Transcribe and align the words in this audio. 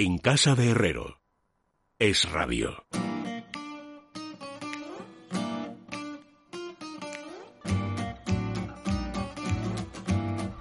En 0.00 0.18
casa 0.18 0.54
de 0.54 0.70
Herrero. 0.70 1.18
Es 1.98 2.30
radio. 2.30 2.84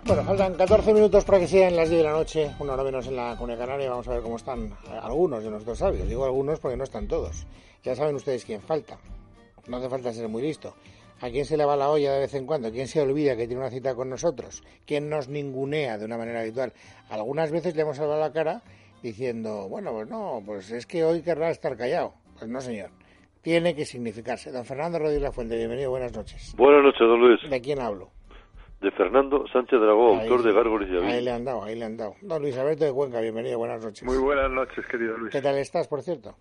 Bueno, 0.05 0.23
faltan 0.23 0.55
14 0.55 0.91
minutos 0.91 1.23
para 1.23 1.37
que 1.37 1.47
sean 1.47 1.75
las 1.75 1.87
10 1.87 1.99
de 1.99 2.03
la 2.03 2.13
noche, 2.13 2.55
una 2.57 2.73
hora 2.73 2.83
menos 2.83 3.05
en 3.05 3.15
la 3.15 3.35
Comunidad 3.35 3.59
Canaria. 3.59 3.91
Vamos 3.91 4.07
a 4.07 4.13
ver 4.13 4.23
cómo 4.23 4.37
están 4.37 4.75
algunos 5.03 5.43
de 5.43 5.51
nuestros 5.51 5.77
sabios. 5.77 6.09
Digo 6.09 6.25
algunos 6.25 6.59
porque 6.59 6.75
no 6.75 6.85
están 6.85 7.07
todos. 7.07 7.45
Ya 7.83 7.95
saben 7.95 8.15
ustedes 8.15 8.43
quién 8.43 8.61
falta. 8.63 8.97
No 9.67 9.77
hace 9.77 9.87
falta 9.87 10.11
ser 10.13 10.27
muy 10.29 10.41
listo. 10.41 10.73
¿A 11.21 11.29
quién 11.29 11.45
se 11.45 11.57
le 11.57 11.65
va 11.65 11.75
la 11.75 11.91
olla 11.91 12.13
de 12.13 12.21
vez 12.21 12.33
en 12.33 12.47
cuando? 12.47 12.71
¿Quién 12.71 12.87
se 12.87 13.01
olvida 13.01 13.35
que 13.35 13.45
tiene 13.45 13.61
una 13.61 13.69
cita 13.69 13.93
con 13.93 14.09
nosotros? 14.09 14.63
¿Quién 14.87 15.09
nos 15.09 15.27
ningunea 15.27 15.99
de 15.99 16.05
una 16.05 16.17
manera 16.17 16.41
habitual? 16.41 16.73
Algunas 17.09 17.51
veces 17.51 17.75
le 17.75 17.83
hemos 17.83 17.97
salvado 17.97 18.19
la 18.19 18.31
cara 18.31 18.63
diciendo, 19.03 19.67
bueno, 19.69 19.91
pues 19.91 20.07
no, 20.09 20.41
pues 20.45 20.71
es 20.71 20.85
que 20.85 21.03
hoy 21.03 21.21
querrá 21.21 21.49
estar 21.49 21.75
callado. 21.77 22.13
Pues 22.37 22.49
no, 22.49 22.61
señor. 22.61 22.89
Tiene 23.41 23.75
que 23.75 23.85
significarse. 23.85 24.51
Don 24.51 24.65
Fernando 24.65 24.99
Rodríguez 24.99 25.21
La 25.23 25.31
Fuente, 25.31 25.55
bienvenido, 25.57 25.89
buenas 25.89 26.13
noches. 26.15 26.53
Buenas 26.57 26.83
noches, 26.83 26.99
don 26.99 27.19
Luis. 27.19 27.49
¿De 27.49 27.61
quién 27.61 27.79
hablo? 27.79 28.09
De 28.81 28.91
Fernando 28.91 29.45
Sánchez 29.47 29.79
Dragó, 29.79 30.15
autor 30.19 30.43
de 30.43 30.53
Gárgoles 30.53 30.89
y 30.91 30.97
Ahí 30.97 31.23
le 31.23 31.31
han 31.31 31.43
dado, 31.45 31.63
ahí 31.63 31.75
le 31.75 31.85
han 31.85 31.97
dado. 31.97 32.15
Don 32.21 32.41
Luis 32.41 32.55
Alberto 32.57 32.85
de 32.85 32.93
Cuenca, 32.93 33.19
bienvenido, 33.21 33.57
buenas 33.57 33.83
noches. 33.83 34.03
Muy 34.03 34.17
buenas 34.17 34.51
noches, 34.51 34.85
querido 34.85 35.17
Luis. 35.17 35.31
¿Qué 35.31 35.41
tal 35.41 35.57
estás, 35.57 35.87
por 35.87 36.01
cierto? 36.03 36.35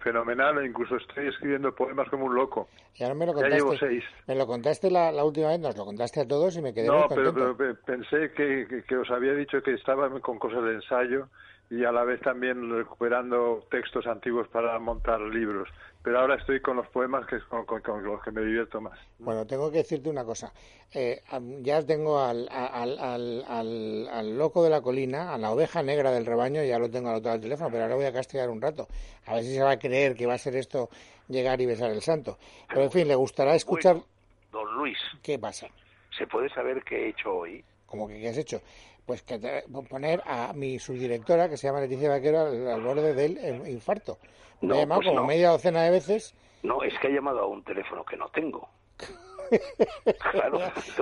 Fenomenal, 0.00 0.58
e 0.58 0.66
incluso 0.66 0.96
estoy 0.96 1.28
escribiendo 1.28 1.74
poemas 1.74 2.08
como 2.08 2.26
un 2.26 2.34
loco. 2.34 2.68
Y 2.94 3.02
ahora 3.02 3.14
me 3.14 3.26
lo 3.26 3.32
Ya 3.32 3.34
contaste. 3.40 3.56
llevo 3.56 3.76
seis. 3.76 4.04
Me 4.26 4.34
lo 4.34 4.46
contaste 4.46 4.90
la, 4.90 5.12
la 5.12 5.24
última 5.24 5.48
vez, 5.48 5.60
nos 5.60 5.76
lo 5.76 5.84
contaste 5.84 6.20
a 6.20 6.26
todos 6.26 6.56
y 6.56 6.62
me 6.62 6.72
quedé 6.72 6.86
No, 6.86 7.00
muy 7.00 7.08
pero, 7.08 7.24
contento. 7.32 7.56
pero 7.56 7.74
pe- 7.74 7.80
pensé 7.84 8.32
que, 8.32 8.66
que- 8.68 8.82
que 8.84 8.96
os 8.96 9.10
había 9.10 9.34
dicho 9.34 9.60
que 9.62 9.74
estaba 9.74 10.08
con 10.20 10.38
cosas 10.38 10.64
de 10.64 10.74
ensayo 10.74 11.28
y 11.70 11.84
a 11.84 11.90
la 11.92 12.04
vez 12.04 12.20
también 12.20 12.70
recuperando 12.70 13.64
textos 13.70 14.06
antiguos 14.06 14.46
para 14.48 14.78
montar 14.78 15.20
libros. 15.20 15.68
Pero 16.02 16.20
ahora 16.20 16.36
estoy 16.36 16.60
con 16.60 16.76
los 16.76 16.86
poemas 16.88 17.26
que 17.26 17.34
es 17.36 17.42
con, 17.44 17.64
con- 17.66 17.80
con 17.82 18.04
los 18.04 18.22
que 18.22 18.30
me 18.30 18.40
divierto 18.42 18.80
más. 18.80 18.96
Bueno, 19.18 19.44
tengo 19.44 19.72
que 19.72 19.78
decirte 19.78 20.08
una 20.08 20.24
cosa. 20.24 20.52
Eh, 20.94 21.20
ya 21.62 21.84
tengo 21.84 22.20
al, 22.20 22.48
al, 22.48 22.96
al, 23.00 23.44
al, 23.48 24.08
al 24.12 24.38
loco 24.38 24.62
de 24.62 24.70
la 24.70 24.80
colina, 24.82 25.34
a 25.34 25.38
la 25.38 25.50
oveja 25.50 25.82
negra 25.82 26.12
del 26.12 26.24
rebaño, 26.24 26.62
ya 26.62 26.78
lo 26.78 26.88
tengo 26.88 27.08
al 27.08 27.16
otro 27.16 27.30
lado 27.30 27.38
del 27.40 27.50
teléfono, 27.50 27.70
pero 27.70 27.82
ahora 27.82 27.96
voy 27.96 28.04
a 28.04 28.12
castigar 28.12 28.48
un 28.50 28.62
rato. 28.62 28.86
A 29.26 29.34
ver 29.34 29.42
si 29.42 29.52
se 29.54 29.62
va 29.62 29.72
a 29.72 29.78
creer 29.80 30.14
que 30.14 30.26
va 30.26 30.34
a 30.34 30.38
ser 30.38 30.54
esto 30.54 30.88
llegar 31.26 31.60
y 31.60 31.66
besar 31.66 31.90
el 31.90 32.02
santo. 32.02 32.38
Pero 32.68 32.82
en 32.82 32.92
fin, 32.92 33.08
le 33.08 33.16
gustará 33.16 33.56
escuchar. 33.56 33.96
Don 34.52 34.74
Luis, 34.76 34.98
¿Qué 35.24 35.40
pasa? 35.40 35.66
¿se 36.16 36.26
puede 36.28 36.48
saber 36.50 36.84
qué 36.84 37.06
he 37.06 37.08
hecho 37.08 37.34
hoy? 37.34 37.64
Como 37.86 38.06
que 38.06 38.20
qué 38.20 38.28
has 38.28 38.38
hecho? 38.38 38.62
Pues 39.06 39.22
que 39.22 39.38
te- 39.38 39.62
poner 39.88 40.20
a 40.26 40.52
mi 40.52 40.78
subdirectora, 40.78 41.48
que 41.48 41.56
se 41.56 41.68
llama 41.68 41.80
Leticia 41.80 42.08
Vaquero, 42.10 42.40
al, 42.40 42.68
al 42.68 42.80
borde 42.82 43.14
del 43.14 43.38
eh, 43.38 43.70
infarto. 43.70 44.18
Me 44.60 44.68
No, 44.68 44.74
ha 44.74 44.78
llamado 44.80 45.00
pues 45.00 45.08
como 45.08 45.20
no. 45.20 45.26
media 45.26 45.50
docena 45.50 45.82
de 45.84 45.90
veces. 45.90 46.34
No, 46.64 46.82
es 46.82 46.92
que 47.00 47.06
ha 47.06 47.10
llamado 47.10 47.40
a 47.40 47.46
un 47.46 47.62
teléfono 47.62 48.04
que 48.04 48.16
no 48.16 48.28
tengo. 48.30 48.68
Claro, 50.32 50.58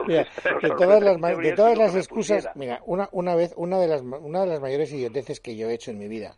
Mira, 0.07 0.27
de 0.61 0.69
todas 0.77 1.03
las, 1.03 1.39
de 1.39 1.53
todas 1.55 1.79
las 1.79 1.95
excusas, 1.97 2.49
mira, 2.55 2.83
una, 2.85 3.09
una 3.13 3.35
vez, 3.35 3.55
una 3.57 3.79
de 3.79 3.89
las 3.89 4.03
una 4.03 4.41
de 4.43 4.47
las 4.49 4.61
mayores 4.61 4.93
idioteces 4.93 5.41
que 5.41 5.57
yo 5.57 5.71
he 5.71 5.75
hecho 5.75 5.91
en 5.93 5.99
mi 5.99 6.09
vida 6.09 6.37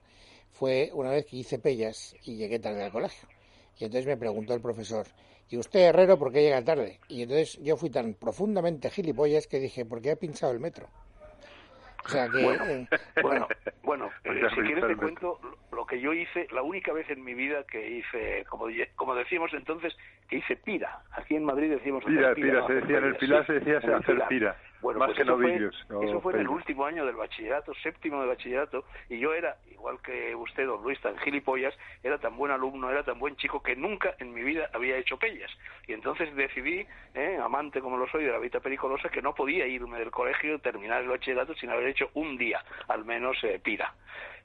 fue 0.52 0.90
una 0.94 1.10
vez 1.10 1.26
que 1.26 1.36
hice 1.38 1.58
pellas 1.58 2.14
y 2.24 2.36
llegué 2.36 2.60
tarde 2.60 2.84
al 2.84 2.92
colegio. 2.92 3.28
Y 3.78 3.84
entonces 3.84 4.06
me 4.06 4.16
preguntó 4.16 4.54
el 4.54 4.60
profesor, 4.60 5.06
¿y 5.50 5.58
usted 5.58 5.80
Herrero 5.80 6.16
por 6.18 6.32
qué 6.32 6.42
llega 6.42 6.62
tarde? 6.62 7.00
Y 7.08 7.22
entonces 7.22 7.58
yo 7.60 7.76
fui 7.76 7.90
tan 7.90 8.14
profundamente 8.14 8.88
gilipollas 8.88 9.48
que 9.48 9.58
dije, 9.58 9.84
¿por 9.84 10.00
qué 10.00 10.12
ha 10.12 10.16
pinchado 10.16 10.52
el 10.52 10.60
metro? 10.60 10.88
O 12.06 12.08
sea 12.08 12.28
que 12.30 12.40
Bueno, 12.42 12.64
eh, 12.64 12.86
bueno, 13.22 13.48
bueno, 13.82 14.10
eh, 14.22 14.46
si 14.54 14.60
quieres 14.62 14.86
te 14.86 14.96
cuento 14.96 15.40
lo- 15.72 15.86
que 15.86 16.00
yo 16.00 16.12
hice, 16.12 16.46
la 16.52 16.62
única 16.62 16.92
vez 16.92 17.08
en 17.10 17.22
mi 17.22 17.34
vida 17.34 17.64
que 17.70 17.88
hice, 17.98 18.44
como, 18.48 18.66
decíamos 19.14 19.52
entonces, 19.54 19.96
que 20.28 20.36
hice 20.38 20.56
pira. 20.56 21.00
Aquí 21.12 21.36
en 21.36 21.44
Madrid 21.44 21.70
decíamos 21.70 22.04
Pira, 22.04 22.30
hacer 22.30 22.34
pira, 22.34 22.60
no 22.60 22.66
se 22.66 22.72
decía 22.74 22.98
en 22.98 23.04
el 23.04 23.16
pira, 23.18 23.18
Pilar, 23.18 23.40
sí, 23.42 23.46
se 23.46 23.52
decía 23.54 23.78
el 23.78 23.94
hacer 23.94 24.14
Pilar. 24.14 24.28
pira. 24.28 24.56
Bueno, 24.86 24.98
más 25.00 25.06
pues 25.08 25.16
que 25.16 25.22
eso 25.22 25.36
fue- 25.36 25.46
novillos. 25.52 25.86
o 25.90 26.02
Eso 26.02 26.20
fue 26.20 26.32
en 26.34 26.40
el 26.40 26.48
último 26.48 26.84
año 26.86 27.04
del 27.06 27.16
bachillerato, 27.16 27.72
séptimo 27.82 28.20
de 28.20 28.28
bachillerato, 28.28 28.84
y 29.08 29.18
yo 29.18 29.34
era, 29.34 29.56
igual 29.70 30.00
que 30.02 30.34
usted, 30.34 30.66
don 30.66 30.82
Luis, 30.82 31.00
tan 31.00 31.16
gilipollas, 31.18 31.74
era 32.02 32.18
tan 32.18 32.36
buen 32.36 32.52
alumno, 32.52 32.90
era 32.90 33.02
tan 33.04 33.18
buen 33.18 33.36
chico 33.36 33.62
que 33.62 33.76
nunca 33.76 34.14
en 34.18 34.32
mi 34.32 34.42
vida 34.42 34.70
había 34.72 34.96
hecho 34.96 35.18
pellas. 35.18 35.50
Y 35.86 35.92
entonces 35.92 36.34
decidí, 36.36 36.86
eh, 37.14 37.38
amante 37.42 37.80
como 37.80 37.96
lo 37.96 38.08
soy 38.08 38.24
de 38.24 38.32
la 38.32 38.38
vida 38.38 38.60
pericolosa, 38.60 39.08
que 39.08 39.22
no 39.22 39.34
podía 39.34 39.66
irme 39.66 39.98
del 39.98 40.10
colegio 40.10 40.54
y 40.54 40.58
terminar 40.60 41.02
el 41.02 41.08
bachillerato 41.08 41.54
sin 41.54 41.70
haber 41.70 41.86
hecho 41.88 42.10
un 42.14 42.36
día, 42.38 42.64
al 42.88 43.04
menos, 43.04 43.36
eh, 43.44 43.60
pira. 43.62 43.94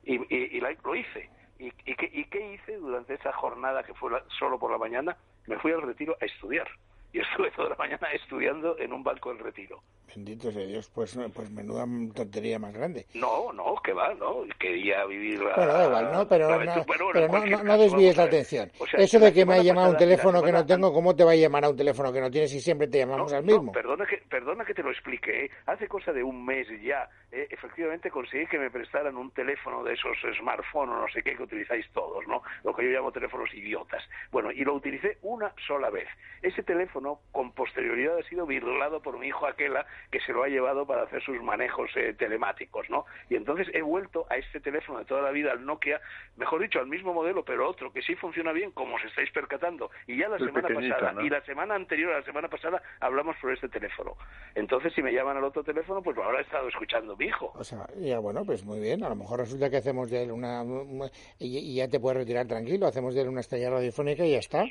Y, 0.03 0.16
y- 0.16 0.58
y 0.58 0.59
la- 0.62 0.75
lo 0.84 0.96
hice. 0.96 1.29
¿Y, 1.59 1.68
y, 1.85 1.96
qué, 1.96 2.09
¿Y 2.12 2.25
qué 2.25 2.53
hice 2.53 2.78
durante 2.78 3.13
esa 3.13 3.31
jornada 3.34 3.84
que 3.84 3.94
fue 3.94 4.09
la- 4.09 4.23
solo 4.40 4.58
por 4.58 4.72
la 4.72 4.79
mañana? 4.79 5.16
Me 5.46 5.58
fui 5.59 5.72
al 5.72 5.84
retiro 5.84 6.16
a 6.19 6.25
estudiar. 6.25 6.68
Y 7.13 7.19
estuve 7.19 7.52
toda 7.52 7.69
la 7.69 7.75
mañana 7.75 8.08
estudiando 8.13 8.78
en 8.79 8.94
un 8.94 9.03
banco 9.03 9.29
del 9.34 9.40
retiro. 9.44 9.81
Bendito 10.16 10.51
sea 10.51 10.66
Dios, 10.66 10.89
pues, 10.94 11.17
pues 11.33 11.49
menuda 11.51 11.85
tontería 12.13 12.59
más 12.59 12.73
grande. 12.73 13.05
No, 13.13 13.51
no, 13.53 13.75
que 13.83 13.94
va, 13.94 14.13
¿no? 14.16 14.44
Quería 14.59 15.05
vivir 15.05 15.41
la... 15.41 15.55
Bueno, 15.55 15.73
da 15.73 15.85
igual, 15.88 16.11
¿no? 16.11 16.27
Pero, 16.27 16.49
la 16.49 16.66
no. 16.66 16.83
Bueno, 16.85 17.05
pero 17.13 17.27
no, 17.27 17.45
no- 17.45 17.63
no 17.63 17.77
desvíes 17.77 18.17
la 18.17 18.23
atención. 18.23 18.72
O 18.79 18.88
sea, 18.88 18.99
Eso 18.99 19.19
de 19.19 19.33
que 19.33 19.45
me 19.45 19.55
ha 19.55 19.63
llamado 19.63 19.91
un 19.91 19.97
teléfono 19.97 20.41
que 20.44 20.51
no 20.51 20.66
tengo, 20.66 20.94
¿cómo 20.94 21.16
te 21.16 21.23
va 21.23 21.31
a 21.31 21.35
llamar 21.35 21.66
a 21.66 21.69
un 21.69 21.75
teléfono 21.77 22.11
que 22.13 22.22
no 22.22 22.29
tienes 22.31 22.51
si 22.51 22.59
siempre 22.61 22.88
te 22.88 22.99
llamamos 22.99 23.31
al 23.33 23.44
mismo? 23.44 23.72
perdona, 23.72 24.05
que, 24.05 24.17
perdona 24.29 24.66
que 24.66 24.73
te 24.73 24.83
lo 24.83 24.91
explique. 24.91 25.45
¿eh? 25.45 25.51
Hace 25.66 25.88
cosa 25.88 26.11
de 26.11 26.23
un 26.23 26.45
mes 26.45 26.67
ya, 26.83 27.09
eh, 27.31 27.47
efectivamente 27.49 28.09
conseguí 28.11 28.45
que 28.47 28.59
me 28.59 28.69
prestaran 28.72 29.16
un 29.17 29.31
teléfono 29.31 29.83
de 29.83 29.93
esos 29.93 30.17
smartphones 30.39 30.95
o 30.95 30.99
no 31.01 31.07
sé 31.09 31.23
qué 31.23 31.35
que 31.35 31.43
utilizáis 31.43 31.85
todos, 31.93 32.25
¿no? 32.28 32.41
Lo 32.63 32.73
que 32.75 32.83
yo 32.83 32.89
llamo 32.91 33.11
teléfonos 33.11 33.53
idiotas. 33.53 34.03
Bueno, 34.31 34.51
y 34.51 34.63
lo 34.63 34.73
utilicé 34.75 35.17
una 35.22 35.53
sola 35.67 35.89
vez. 35.89 36.07
Ese 36.41 36.63
teléfono, 36.63 37.19
con 37.31 37.51
posterioridad, 37.53 38.17
ha 38.17 38.23
sido 38.23 38.45
virlado 38.45 39.01
por 39.01 39.17
mi 39.19 39.28
hijo 39.28 39.45
Aquela, 39.45 39.85
que 40.09 40.19
se 40.22 40.34
lo 40.34 40.44
ha 40.44 40.47
llevado 40.47 40.85
para 40.85 41.03
hacer 41.03 41.22
sus 41.23 41.41
manejos 41.41 41.89
eh, 41.95 42.13
telemáticos, 42.17 42.89
¿no? 42.89 43.06
Y 43.29 43.35
entonces 43.35 43.67
he 43.73 43.81
vuelto 43.81 44.25
a 44.29 44.38
este 44.38 44.59
teléfono 44.59 45.00
de 45.00 45.06
toda 45.06 45.22
la 45.22 45.31
vida, 45.31 45.51
al 45.51 45.66
Nokia, 45.66 46.01
mejor 46.38 46.62
dicho, 46.62 46.79
al 46.79 46.88
mismo 46.88 47.13
modelo, 47.13 47.44
pero 47.45 47.67
otro, 47.69 47.91
que 47.94 48.01
sí 48.01 48.16
funciona 48.16 48.51
bien, 48.51 48.72
como 48.72 48.95
os 48.95 49.03
estáis 49.06 49.29
percatando. 49.31 49.91
Y 50.07 50.17
ya 50.17 50.28
la 50.29 50.38
semana 50.40 50.67
pasada, 50.90 51.11
¿no? 51.13 51.22
y 51.25 51.29
la 51.29 51.41
semana 51.45 51.75
anterior 51.75 52.13
a 52.13 52.19
la 52.19 52.25
semana 52.25 52.47
pasada, 52.47 52.81
hablamos 53.00 53.35
por 53.41 53.51
este 53.53 53.69
teléfono. 53.69 54.16
Entonces, 54.56 54.94
si 54.94 55.01
me 55.01 55.11
llaman 55.13 55.38
al 55.38 55.44
otro 55.44 55.63
teléfono, 55.63 56.01
pues 56.01 56.16
lo 56.17 56.23
habrá 56.23 56.41
estado 56.41 56.67
escuchando 56.67 57.16
mi 57.17 57.25
hijo. 57.25 57.51
O 57.56 57.63
sea, 57.63 57.85
ya 57.97 58.19
bueno, 58.19 58.44
pues 58.45 58.63
muy 58.66 58.79
bien. 58.79 59.03
A 59.03 59.09
lo 59.09 59.16
mejor 59.16 59.40
resulta 59.40 59.69
que 59.69 59.78
hacemos 59.78 60.09
de 60.09 60.23
él 60.23 60.31
una... 60.31 60.61
una- 60.63 61.09
y, 61.40 61.57
y 61.57 61.75
ya 61.75 61.88
te 61.88 62.00
puedes 62.00 62.17
retirar 62.19 62.47
tranquilo. 62.47 62.88
Hacemos 62.88 63.13
de 63.16 63.22
él 63.22 63.29
una 63.29 63.41
estrella 63.41 63.69
radiofónica 63.69 64.25
y 64.25 64.31
ya 64.31 64.40
está. 64.40 64.66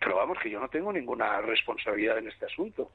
Pero 0.00 0.16
vamos, 0.16 0.38
que 0.42 0.50
yo 0.50 0.60
no 0.60 0.68
tengo 0.68 0.92
ninguna 0.92 1.40
responsabilidad 1.40 2.18
en 2.18 2.28
este 2.28 2.46
asunto. 2.46 2.90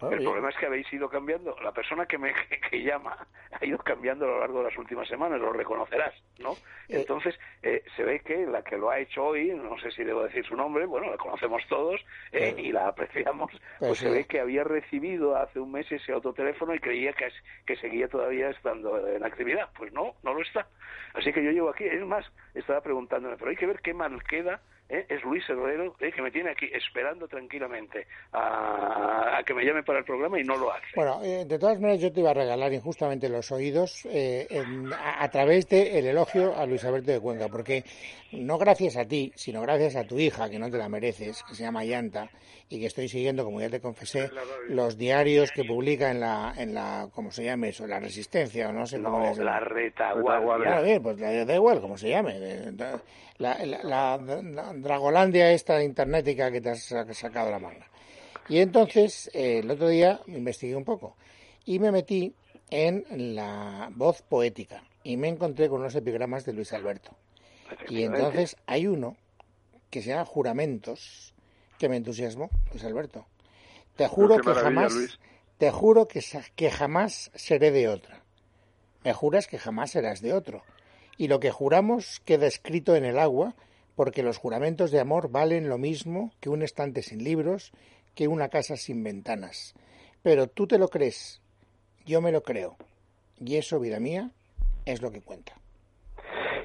Ah, 0.00 0.08
el 0.10 0.18
bien. 0.18 0.24
problema 0.24 0.50
es 0.50 0.56
que 0.56 0.66
habéis 0.66 0.92
ido 0.92 1.08
cambiando. 1.08 1.56
La 1.62 1.72
persona 1.72 2.06
que 2.06 2.18
me 2.18 2.32
que 2.70 2.82
llama 2.82 3.16
ha 3.52 3.64
ido 3.64 3.78
cambiando 3.78 4.24
a 4.24 4.28
lo 4.28 4.40
largo 4.40 4.58
de 4.58 4.70
las 4.70 4.78
últimas 4.78 5.08
semanas, 5.08 5.40
lo 5.40 5.52
reconocerás, 5.52 6.14
¿no? 6.38 6.52
Eh. 6.88 6.98
Entonces, 7.00 7.38
eh, 7.62 7.82
se 7.96 8.02
ve 8.02 8.20
que 8.20 8.46
la 8.46 8.62
que 8.62 8.76
lo 8.76 8.90
ha 8.90 8.98
hecho 8.98 9.24
hoy, 9.24 9.48
no 9.50 9.78
sé 9.78 9.90
si 9.92 10.02
debo 10.02 10.24
decir 10.24 10.44
su 10.44 10.56
nombre, 10.56 10.86
bueno, 10.86 11.10
la 11.10 11.16
conocemos 11.16 11.62
todos 11.68 12.04
eh, 12.32 12.54
y 12.58 12.72
la 12.72 12.88
apreciamos, 12.88 13.52
pues 13.78 13.98
sí. 13.98 14.04
se 14.06 14.10
ve 14.10 14.24
que 14.24 14.40
había 14.40 14.64
recibido 14.64 15.36
hace 15.36 15.60
un 15.60 15.72
mes 15.72 15.90
ese 15.90 16.12
otro 16.12 16.32
teléfono 16.32 16.74
y 16.74 16.80
creía 16.80 17.12
que, 17.12 17.28
que 17.64 17.76
seguía 17.76 18.08
todavía 18.08 18.50
estando 18.50 19.06
en 19.08 19.24
actividad. 19.24 19.68
Pues 19.76 19.92
no, 19.92 20.14
no 20.22 20.34
lo 20.34 20.42
está. 20.42 20.66
Así 21.14 21.32
que 21.32 21.44
yo 21.44 21.52
llevo 21.52 21.70
aquí, 21.70 21.84
es 21.84 22.04
más, 22.04 22.26
estaba 22.54 22.80
preguntándome, 22.80 23.36
pero 23.36 23.50
hay 23.50 23.56
que 23.56 23.66
ver 23.66 23.80
qué 23.80 23.94
mal 23.94 24.22
queda 24.24 24.60
¿eh? 24.88 25.06
es 25.08 25.22
Luis 25.24 25.42
Herrero, 25.48 25.94
¿eh? 26.00 26.12
que 26.12 26.22
me 26.22 26.30
tiene 26.30 26.50
aquí 26.50 26.68
esperando 26.72 27.26
tranquilamente 27.28 28.06
a, 28.32 29.38
a 29.38 29.42
que 29.44 29.54
me 29.54 29.64
llame 29.64 29.82
para 29.82 30.00
el 30.00 30.04
programa 30.04 30.38
y 30.38 30.44
no 30.44 30.56
lo 30.56 30.72
hace. 30.72 30.86
Bueno, 30.96 31.20
eh, 31.22 31.44
de 31.44 31.58
todas 31.58 31.80
maneras 31.80 32.00
yo 32.02 32.12
te 32.12 32.20
iba 32.20 32.30
a 32.30 32.34
regalar 32.34 32.72
injustamente 32.72 33.28
los 33.28 33.50
oídos 33.52 34.06
eh, 34.06 34.46
en- 34.50 34.92
a, 34.92 35.22
a 35.24 35.30
través 35.30 35.68
del 35.68 36.06
elogio 36.06 36.56
a 36.56 36.66
Luis 36.66 36.84
Alberto 36.84 37.10
de 37.12 37.20
Cuenca, 37.20 37.48
porque 37.48 37.84
no 38.32 38.58
gracias 38.58 38.96
a 38.96 39.04
ti, 39.04 39.32
sino 39.36 39.60
gracias 39.62 39.96
a 39.96 40.04
tu 40.04 40.18
hija, 40.18 40.50
que 40.50 40.58
no 40.58 40.70
te 40.70 40.78
la 40.78 40.88
mereces, 40.88 41.42
que 41.44 41.54
se 41.54 41.62
llama 41.62 41.84
Yanta, 41.84 42.28
y 42.68 42.80
que 42.80 42.86
estoy 42.86 43.08
siguiendo, 43.08 43.44
como 43.44 43.60
ya 43.60 43.68
te 43.70 43.80
confesé, 43.80 44.30
los 44.68 44.96
diarios 44.98 45.52
que 45.52 45.64
publica 45.64 46.10
en 46.10 46.20
la, 46.20 46.52
en 46.56 46.74
la 46.74 47.08
¿cómo 47.14 47.30
se 47.30 47.44
llame 47.44 47.68
eso? 47.68 47.86
La 47.86 48.00
Resistencia, 48.00 48.68
o 48.68 48.72
no 48.72 48.86
sé 48.86 49.00
cómo 49.02 49.20
no, 49.36 49.44
la 49.44 49.60
retaguardia. 49.60 50.56
Bueno, 50.56 50.82
bien, 50.82 51.02
pues 51.02 51.18
da, 51.18 51.54
igual 51.54 51.80
como 51.80 51.96
se 51.96 52.08
llame. 52.08 52.38
De- 52.40 52.98
la 53.38 54.72
Dragolandia 54.82 55.52
esta 55.52 55.82
internetica 55.82 56.50
que 56.50 56.60
te 56.60 56.70
has 56.70 56.82
sa- 56.84 57.12
sacado 57.14 57.50
la 57.50 57.58
manga. 57.58 57.88
Y 58.48 58.58
entonces, 58.58 59.30
eh, 59.32 59.58
el 59.60 59.70
otro 59.70 59.88
día 59.88 60.20
investigué 60.26 60.76
un 60.76 60.84
poco 60.84 61.16
y 61.64 61.78
me 61.78 61.90
metí 61.92 62.34
en 62.70 63.04
la 63.34 63.90
voz 63.94 64.22
poética 64.22 64.84
y 65.02 65.16
me 65.16 65.28
encontré 65.28 65.68
con 65.68 65.80
unos 65.80 65.94
epigramas 65.94 66.44
de 66.44 66.52
Luis 66.52 66.72
Alberto. 66.72 67.16
Y 67.88 68.02
entonces 68.02 68.56
hay 68.66 68.86
uno 68.86 69.16
que 69.90 70.02
se 70.02 70.10
llama 70.10 70.24
Juramentos 70.26 71.34
que 71.78 71.88
me 71.88 71.96
entusiasmó, 71.96 72.50
Luis 72.70 72.84
Alberto. 72.84 73.26
Te 73.96 74.08
juro 74.08 74.38
que 74.38 74.52
jamás, 74.54 74.92
Luis. 74.92 75.18
te 75.58 75.70
juro 75.70 76.06
que, 76.08 76.22
que 76.56 76.70
jamás 76.70 77.30
seré 77.34 77.70
de 77.70 77.88
otra. 77.88 78.22
Me 79.04 79.12
juras 79.12 79.46
que 79.46 79.58
jamás 79.58 79.90
serás 79.92 80.20
de 80.20 80.32
otro. 80.34 80.62
y 81.16 81.28
lo 81.28 81.38
que 81.38 81.50
juramos 81.52 82.20
queda 82.24 82.46
escrito 82.46 82.96
en 82.96 83.04
el 83.04 83.18
agua, 83.20 83.54
porque 83.94 84.22
los 84.22 84.38
juramentos 84.38 84.90
de 84.90 85.00
amor 85.00 85.30
valen 85.30 85.68
lo 85.68 85.78
mismo 85.78 86.32
que 86.40 86.48
un 86.48 86.62
estante 86.62 87.02
sin 87.02 87.22
libros, 87.22 87.72
que 88.14 88.28
una 88.28 88.48
casa 88.48 88.76
sin 88.76 89.02
ventanas. 89.02 89.74
Pero 90.22 90.46
tú 90.46 90.66
te 90.66 90.78
lo 90.78 90.88
crees, 90.88 91.42
yo 92.04 92.20
me 92.20 92.32
lo 92.32 92.42
creo, 92.42 92.76
y 93.38 93.56
eso, 93.56 93.80
vida 93.80 94.00
mía, 94.00 94.30
es 94.86 95.02
lo 95.02 95.10
que 95.10 95.20
cuenta. 95.20 95.52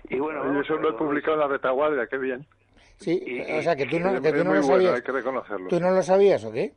Y 0.10 0.18
bueno, 0.18 0.62
eso 0.62 0.76
lo 0.78 0.90
he 0.90 0.94
publicado 0.94 1.34
en 1.34 1.40
la 1.42 1.48
retaguardia, 1.48 2.08
qué 2.08 2.18
bien. 2.18 2.46
Sí, 2.98 3.42
o 3.58 3.62
sea 3.62 3.76
que 3.76 3.86
tú 3.86 4.00
no, 4.00 4.22
que 4.22 4.32
tú 4.34 4.44
no 4.44 4.54
lo 4.54 4.64
sabías. 4.64 4.96
hay 4.96 5.02
que 5.02 5.12
reconocerlo. 5.12 5.68
¿Tú 5.70 5.80
no 5.80 5.92
lo 5.92 6.04
sabías 6.04 6.44
o 6.44 6.52
qué? 6.52 6.74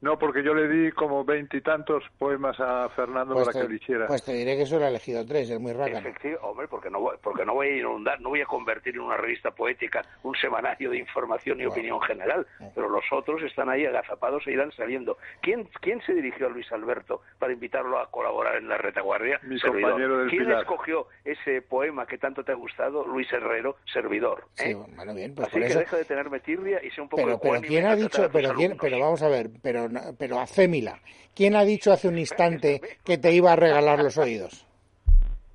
No, 0.00 0.18
porque 0.18 0.42
yo 0.42 0.52
le 0.54 0.68
di 0.68 0.92
como 0.92 1.24
veintitantos 1.24 2.04
poemas 2.18 2.58
a 2.60 2.88
Fernando 2.90 3.34
Pues 3.34 3.46
para 3.46 3.60
te, 3.60 3.64
que 3.66 3.68
lo 3.70 3.74
hiciera. 3.76 4.06
pues 4.06 4.22
te 4.24 4.32
diré 4.34 4.56
que 4.56 4.66
solo 4.66 4.84
he 4.84 4.88
elegido 4.88 5.24
tres, 5.24 5.48
es 5.50 5.58
muy. 5.58 5.72
Efectivo, 5.72 6.38
hombre, 6.42 6.68
porque 6.68 6.90
no, 6.90 7.00
voy, 7.00 7.16
porque 7.22 7.44
no 7.44 7.54
voy 7.54 7.68
a 7.68 7.76
inundar, 7.78 8.20
no 8.20 8.28
voy 8.30 8.40
a 8.42 8.46
convertir 8.46 8.94
en 8.94 9.00
una 9.00 9.16
revista 9.16 9.50
poética 9.52 10.02
un 10.22 10.34
semanario 10.36 10.90
de 10.90 10.98
información 10.98 11.58
y 11.60 11.64
Bueno. 11.64 11.72
opinión 11.72 12.00
general, 12.02 12.46
pero 12.74 12.88
los 12.88 13.04
otros 13.10 13.42
están 13.42 13.68
ahí 13.70 13.86
agazapados 13.86 14.46
e 14.46 14.52
irán 14.52 14.70
saliendo. 14.72 15.16
¿Quién, 15.40 15.68
¿Quién 15.80 16.00
se 16.02 16.12
dirigió 16.14 16.46
a 16.46 16.50
Luis 16.50 16.70
Alberto 16.72 17.22
para 17.38 17.52
invitarlo 17.52 17.98
a 17.98 18.10
colaborar 18.10 18.56
en 18.56 18.68
la 18.68 18.76
retaguardia? 18.78 19.40
Mi 19.44 19.58
Servidor. 19.58 19.90
compañero 19.92 20.18
del 20.18 20.28
¿Quién 20.30 20.44
Pilar. 20.44 20.60
escogió 20.60 21.06
ese 21.24 21.62
poema 21.62 22.06
que 22.06 22.18
tanto 22.18 22.44
te 22.44 22.52
ha 22.52 22.56
gustado? 22.56 23.04
Luis 23.06 23.32
Herrero, 23.32 23.76
servidor. 23.92 24.44
Sí, 24.54 24.70
¿eh? 24.70 24.74
bueno, 24.96 25.14
bien, 25.14 25.34
pues 25.34 25.48
Así 25.48 25.52
por 25.56 25.62
que 25.62 25.68
eso. 25.68 25.78
deja 25.80 25.96
de 25.96 26.04
tenerme 26.04 26.40
tirria 26.40 26.84
y 26.84 26.90
sea 26.90 27.02
un 27.02 27.08
poco 27.08 27.22
Pero, 27.24 27.38
pero 27.40 27.60
quién 27.62 27.86
ha 27.86 27.96
dicho, 27.96 28.28
pero 28.32 28.54
quién, 28.54 28.76
pero 28.80 28.98
vamos 29.00 29.22
a 29.22 29.28
ver, 29.28 29.50
pero, 29.62 29.85
no- 29.88 30.14
pero 30.18 30.40
hacémila. 30.40 31.00
¿Quién 31.34 31.54
ha 31.56 31.64
dicho 31.64 31.92
hace 31.92 32.08
un 32.08 32.18
instante 32.18 32.80
que 33.04 33.18
te 33.18 33.32
iba 33.32 33.52
a 33.52 33.56
regalar 33.56 34.02
los 34.02 34.16
oídos? 34.18 34.62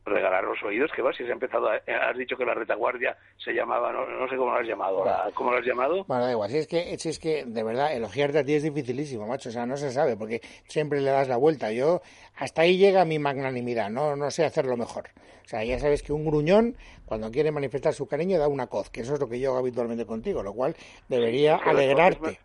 regalar 0.03 0.43
los 0.43 0.61
oídos, 0.63 0.91
que 0.95 1.01
va, 1.01 1.13
si 1.13 1.23
has 1.23 1.29
empezado, 1.29 1.69
a- 1.69 1.75
has 2.09 2.17
dicho 2.17 2.35
que 2.35 2.43
la 2.43 2.55
retaguardia 2.55 3.15
se 3.37 3.53
llamaba, 3.53 3.93
no, 3.93 4.05
no 4.05 4.27
sé 4.27 4.35
cómo 4.35 4.51
lo 4.51 4.57
has 4.57 4.67
llamado, 4.67 5.05
la- 5.05 5.29
¿cómo 5.33 5.51
lo 5.51 5.59
has 5.59 5.65
llamado? 5.65 6.03
Bueno, 6.05 6.25
da 6.25 6.31
igual, 6.31 6.49
si 6.49 6.57
es 6.57 6.67
que, 6.67 6.97
si 6.97 7.09
es 7.09 7.19
que 7.19 7.45
de 7.45 7.63
verdad 7.63 7.95
elogiarte 7.95 8.39
a 8.39 8.43
ti 8.43 8.55
es 8.55 8.63
dificilísimo, 8.63 9.27
macho, 9.27 9.49
o 9.49 9.51
sea, 9.51 9.65
no 9.67 9.77
se 9.77 9.91
sabe, 9.91 10.17
porque 10.17 10.41
siempre 10.67 10.99
le 11.01 11.11
das 11.11 11.27
la 11.27 11.37
vuelta. 11.37 11.71
Yo, 11.71 12.01
hasta 12.35 12.63
ahí 12.63 12.77
llega 12.77 13.05
mi 13.05 13.19
magnanimidad, 13.19 13.89
no, 13.91 14.15
no 14.15 14.31
sé 14.31 14.43
hacerlo 14.43 14.75
mejor. 14.75 15.09
O 15.45 15.47
sea, 15.47 15.63
ya 15.63 15.79
sabes 15.79 16.01
que 16.01 16.11
un 16.13 16.25
gruñón, 16.25 16.75
cuando 17.05 17.29
quiere 17.29 17.51
manifestar 17.51 17.93
su 17.93 18.07
cariño, 18.07 18.39
da 18.39 18.47
una 18.47 18.67
coz, 18.67 18.89
que 18.89 19.01
eso 19.01 19.13
es 19.13 19.19
lo 19.19 19.29
que 19.29 19.39
yo 19.39 19.51
hago 19.51 19.59
habitualmente 19.59 20.05
contigo, 20.05 20.41
lo 20.41 20.53
cual 20.53 20.75
debería 21.09 21.57
Pero 21.59 21.69
alegrarte. 21.77 22.39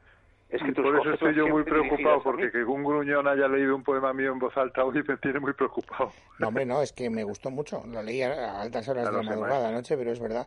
Es 0.56 0.62
que 0.62 0.82
por 0.82 0.98
eso 0.98 1.12
estoy 1.12 1.34
yo 1.34 1.48
muy 1.48 1.64
preocupado, 1.64 2.22
porque 2.22 2.50
que 2.50 2.64
un 2.64 2.82
gruñón 2.82 3.28
haya 3.28 3.46
leído 3.46 3.76
un 3.76 3.82
poema 3.82 4.12
mío 4.12 4.32
en 4.32 4.38
voz 4.38 4.56
alta 4.56 4.84
hoy 4.84 5.02
me 5.06 5.16
tiene 5.18 5.38
muy 5.38 5.52
preocupado. 5.52 6.10
No, 6.38 6.48
hombre, 6.48 6.64
no, 6.64 6.80
es 6.80 6.92
que 6.92 7.10
me 7.10 7.24
gustó 7.24 7.50
mucho. 7.50 7.82
Lo 7.86 8.02
leí 8.02 8.22
a 8.22 8.60
altas 8.60 8.88
horas 8.88 9.04
Ya 9.04 9.10
de 9.10 9.16
la 9.16 9.22
madrugada 9.22 9.68
anoche, 9.68 9.96
pero 9.96 10.12
es 10.12 10.20
verdad, 10.20 10.46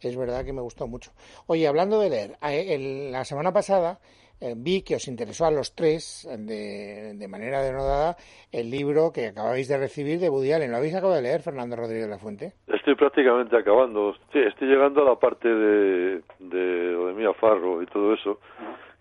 es 0.00 0.16
verdad 0.16 0.44
que 0.44 0.52
me 0.52 0.60
gustó 0.60 0.86
mucho. 0.86 1.12
Oye, 1.46 1.66
hablando 1.66 2.00
de 2.00 2.10
leer, 2.10 2.36
la 3.10 3.24
semana 3.24 3.52
pasada 3.52 3.98
eh, 4.40 4.52
vi 4.54 4.82
que 4.82 4.96
os 4.96 5.08
interesó 5.08 5.46
a 5.46 5.50
los 5.50 5.74
tres, 5.74 6.28
de, 6.30 7.14
de 7.14 7.28
manera 7.28 7.62
denodada, 7.62 8.16
el 8.52 8.70
libro 8.70 9.10
que 9.12 9.28
acabáis 9.28 9.68
de 9.68 9.78
recibir 9.78 10.20
de 10.20 10.28
Woody 10.28 10.52
Allen. 10.52 10.70
¿Lo 10.70 10.76
habéis 10.76 10.94
acabado 10.94 11.16
de 11.16 11.22
leer, 11.22 11.40
Fernando 11.40 11.76
Rodríguez 11.76 12.04
de 12.04 12.10
la 12.10 12.18
Fuente? 12.18 12.52
Estoy 12.66 12.94
prácticamente 12.96 13.56
acabando. 13.56 14.14
Sí, 14.32 14.40
estoy 14.40 14.68
llegando 14.68 15.00
a 15.00 15.04
la 15.06 15.16
parte 15.18 15.48
de, 15.48 16.22
de 16.40 16.86
de 17.06 17.14
Mia 17.14 17.32
Farro 17.34 17.82
y 17.82 17.86
todo 17.86 18.14
eso, 18.14 18.40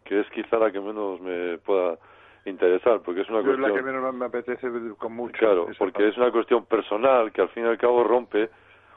que 0.06 0.22
es 0.22 0.30
quizá 0.30 0.58
la 0.58 0.72
que 0.72 0.80
menos 0.80 1.20
me 1.20 1.58
pueda 1.58 1.98
interesar, 2.46 3.02
porque 3.02 3.22
es 3.22 3.30
una 3.30 3.42
Yo 3.42 3.52
es 3.54 3.60
la 3.60 3.68
que 3.68 3.72
cuestión... 3.74 3.96
menos 3.96 4.14
me 4.16 4.26
apetece 4.26 4.68
con 4.98 5.14
mucho. 5.14 5.38
Claro, 5.38 5.66
porque 5.78 5.94
parte. 5.94 6.08
es 6.10 6.18
una 6.18 6.32
cuestión 6.32 6.66
personal 6.66 7.32
que 7.34 7.42
al 7.42 7.50
fin 7.50 7.66
y 7.66 7.68
al 7.68 7.78
cabo 7.78 8.04
rompe 8.04 8.50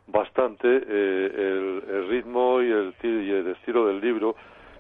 bastante 0.06 0.68
eh, 0.68 1.30
el, 1.34 1.84
el 1.96 2.08
ritmo 2.08 2.62
y 2.62 2.70
el, 2.70 2.94
y 3.02 3.30
el 3.30 3.48
estilo 3.48 3.86
del 3.86 4.00
libro, 4.00 4.36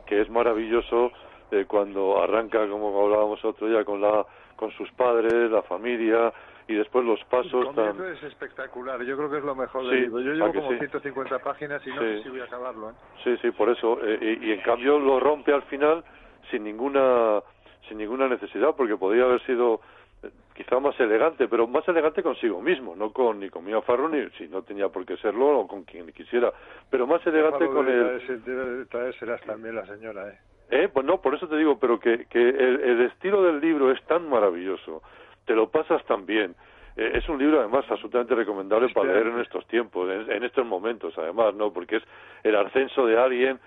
que 0.06 0.20
es 0.20 0.28
maravilloso 0.30 1.12
eh, 1.50 1.64
cuando 1.66 2.22
arranca, 2.22 2.66
como 2.68 3.04
hablábamos 3.04 3.42
otro 3.44 3.68
día, 3.68 3.84
con, 3.84 4.00
la, 4.00 4.24
con 4.56 4.70
sus 4.72 4.90
padres, 4.92 5.50
la 5.50 5.62
familia, 5.62 6.32
y 6.66 6.74
después 6.74 7.04
los 7.06 7.22
pasos 7.24 7.74
tan... 7.74 7.98
es 8.12 8.22
espectacular, 8.22 9.02
yo 9.02 9.16
creo 9.16 9.30
que 9.30 9.38
es 9.38 9.44
lo 9.44 9.54
mejor 9.54 9.84
Sí, 9.84 9.88
del 9.90 10.00
libro. 10.02 10.20
Yo 10.20 10.30
¿a 10.32 10.34
llevo 10.34 10.52
como 10.52 10.72
sí? 10.72 10.78
150 10.78 11.38
páginas 11.38 11.86
y 11.86 11.90
no 11.90 12.00
Sí. 12.02 12.06
sé 12.18 12.22
si 12.24 12.28
voy 12.28 12.40
a 12.40 12.44
acabarlo. 12.44 12.90
¿eh? 12.90 12.94
Sí, 13.24 13.36
sí, 13.40 13.50
por 13.52 13.70
eso. 13.70 13.98
eh, 14.04 14.38
y, 14.42 14.48
y 14.48 14.52
en 14.52 14.60
cambio 14.60 14.98
lo 14.98 15.18
rompe 15.20 15.52
al 15.54 15.62
final 15.62 16.04
sin 16.50 16.64
ninguna 16.64 17.40
sin 17.88 17.98
ninguna 17.98 18.28
necesidad, 18.28 18.74
porque 18.76 18.96
podría 18.96 19.24
haber 19.24 19.40
sido 19.46 19.80
eh, 20.22 20.30
quizá 20.54 20.78
más 20.78 20.98
elegante, 21.00 21.48
pero 21.48 21.66
más 21.66 21.86
elegante 21.88 22.22
consigo 22.22 22.60
mismo, 22.60 22.94
no 22.94 23.12
con 23.12 23.40
ni 23.40 23.48
con 23.48 23.64
Mia 23.64 23.80
Farrow 23.82 24.08
ni 24.08 24.28
si 24.36 24.48
no 24.48 24.62
tenía 24.62 24.88
por 24.88 25.06
qué 25.06 25.16
serlo 25.16 25.60
o 25.60 25.66
con 25.66 25.84
quien 25.84 26.10
quisiera, 26.12 26.52
pero 26.90 27.06
más 27.06 27.26
elegante 27.26 27.66
con 27.66 27.88
el 27.88 28.86
traérselas 28.90 29.40
también 29.42 29.76
la 29.76 29.86
señora. 29.86 30.28
¿eh? 30.28 30.38
eh, 30.70 30.88
pues 30.92 31.06
no, 31.06 31.20
por 31.20 31.34
eso 31.34 31.48
te 31.48 31.56
digo, 31.56 31.78
pero 31.78 31.98
que, 31.98 32.26
que 32.26 32.40
el, 32.40 32.80
el 32.80 33.00
estilo 33.02 33.42
del 33.42 33.60
libro 33.60 33.90
es 33.90 34.02
tan 34.04 34.28
maravilloso, 34.28 35.02
te 35.46 35.54
lo 35.54 35.70
pasas 35.70 36.04
tan 36.04 36.26
bien. 36.26 36.54
Eh, 36.96 37.12
es 37.14 37.28
un 37.28 37.38
libro 37.38 37.60
además 37.60 37.84
absolutamente 37.88 38.34
recomendable 38.34 38.88
para 38.92 39.12
leer 39.12 39.28
en 39.28 39.38
estos 39.40 39.66
tiempos, 39.68 40.10
en, 40.10 40.30
en 40.30 40.44
estos 40.44 40.66
momentos 40.66 41.16
además, 41.16 41.54
¿no? 41.54 41.72
Porque 41.72 41.96
es 41.96 42.02
el 42.42 42.56
ascenso 42.56 43.06
de 43.06 43.16
alguien 43.16 43.60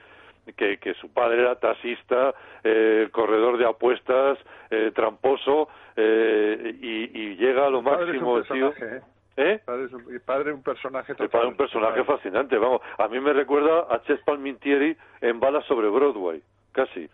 que, 0.57 0.77
que 0.77 0.93
su 0.95 1.11
padre 1.13 1.41
era 1.41 1.55
taxista, 1.55 2.33
eh, 2.63 3.09
corredor 3.11 3.57
de 3.57 3.65
apuestas, 3.67 4.37
eh, 4.69 4.91
tramposo, 4.93 5.69
eh, 5.95 6.75
y, 6.81 7.19
y 7.19 7.35
llega 7.37 7.67
a 7.67 7.69
lo 7.69 7.79
El 7.79 7.85
padre 7.85 8.01
es 8.03 8.07
máximo 8.21 8.33
un 8.33 8.41
personaje, 8.43 8.95
¿eh? 8.97 9.01
¿Eh? 9.37 9.59
Padre 9.65 9.85
es 9.85 9.93
un, 9.93 10.13
el 10.13 10.21
padre 10.21 10.51
un 10.53 10.61
personaje 10.61 11.13
El 11.13 11.17
total. 11.17 11.29
padre 11.31 11.45
es 11.47 11.51
un 11.51 11.57
personaje 11.57 12.03
fascinante, 12.03 12.57
vamos. 12.57 12.81
A 12.97 13.07
mí 13.07 13.19
me 13.19 13.33
recuerda 13.33 13.87
a 13.89 14.01
Ches 14.03 14.19
Palmintieri 14.21 14.95
en 15.21 15.39
Balas 15.39 15.65
sobre 15.65 15.87
Broadway, 15.89 16.41
casi. 16.73 17.07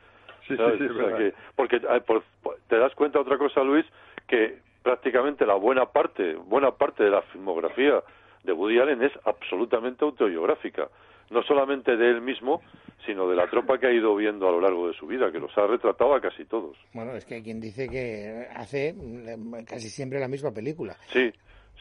Sí, 0.48 0.56
sí, 0.56 0.58
sí, 0.58 0.62
O 0.62 0.78
sea 0.78 0.88
verdad. 1.06 1.18
que- 1.18 1.34
porque 1.56 1.76
eh, 1.76 2.02
por- 2.06 2.24
por- 2.42 2.58
te 2.68 2.78
das 2.78 2.94
cuenta 2.96 3.20
otra 3.20 3.38
cosa, 3.38 3.64
Luis, 3.64 3.86
que 4.28 4.58
prácticamente 4.82 5.46
la 5.46 5.56
buena 5.56 5.86
parte, 5.86 6.34
buena 6.36 6.72
parte 6.72 7.04
de 7.04 7.10
la 7.12 7.22
filmografía 7.24 8.02
de 8.48 8.54
Woody 8.54 8.80
Allen 8.80 9.04
es 9.04 9.12
absolutamente 9.26 10.06
autobiográfica, 10.06 10.88
no 11.30 11.44
solamente 11.44 11.98
de 11.98 12.10
él 12.10 12.22
mismo, 12.22 12.62
sino 13.06 13.30
de 13.30 13.36
la 13.36 13.48
tropa 13.50 13.78
que 13.78 13.88
ha 13.88 13.92
ido 13.92 14.16
viendo 14.16 14.48
a 14.48 14.52
lo 14.52 14.62
largo 14.62 14.88
de 14.88 14.94
su 14.94 15.06
vida, 15.06 15.32
que 15.32 15.40
los 15.40 15.56
ha 15.58 15.68
retratado 15.68 16.16
a 16.16 16.22
casi 16.22 16.46
todos. 16.46 16.78
Bueno, 16.94 17.14
es 17.14 17.26
que 17.26 17.36
hay 17.36 17.44
quien 17.44 17.60
dice 17.60 17.90
que 17.90 18.48
hace 18.56 18.94
mm, 18.94 19.66
casi 19.66 19.90
siempre 19.90 20.20
la 20.20 20.30
misma 20.30 20.52
película. 20.52 20.96
Sí, 21.08 21.32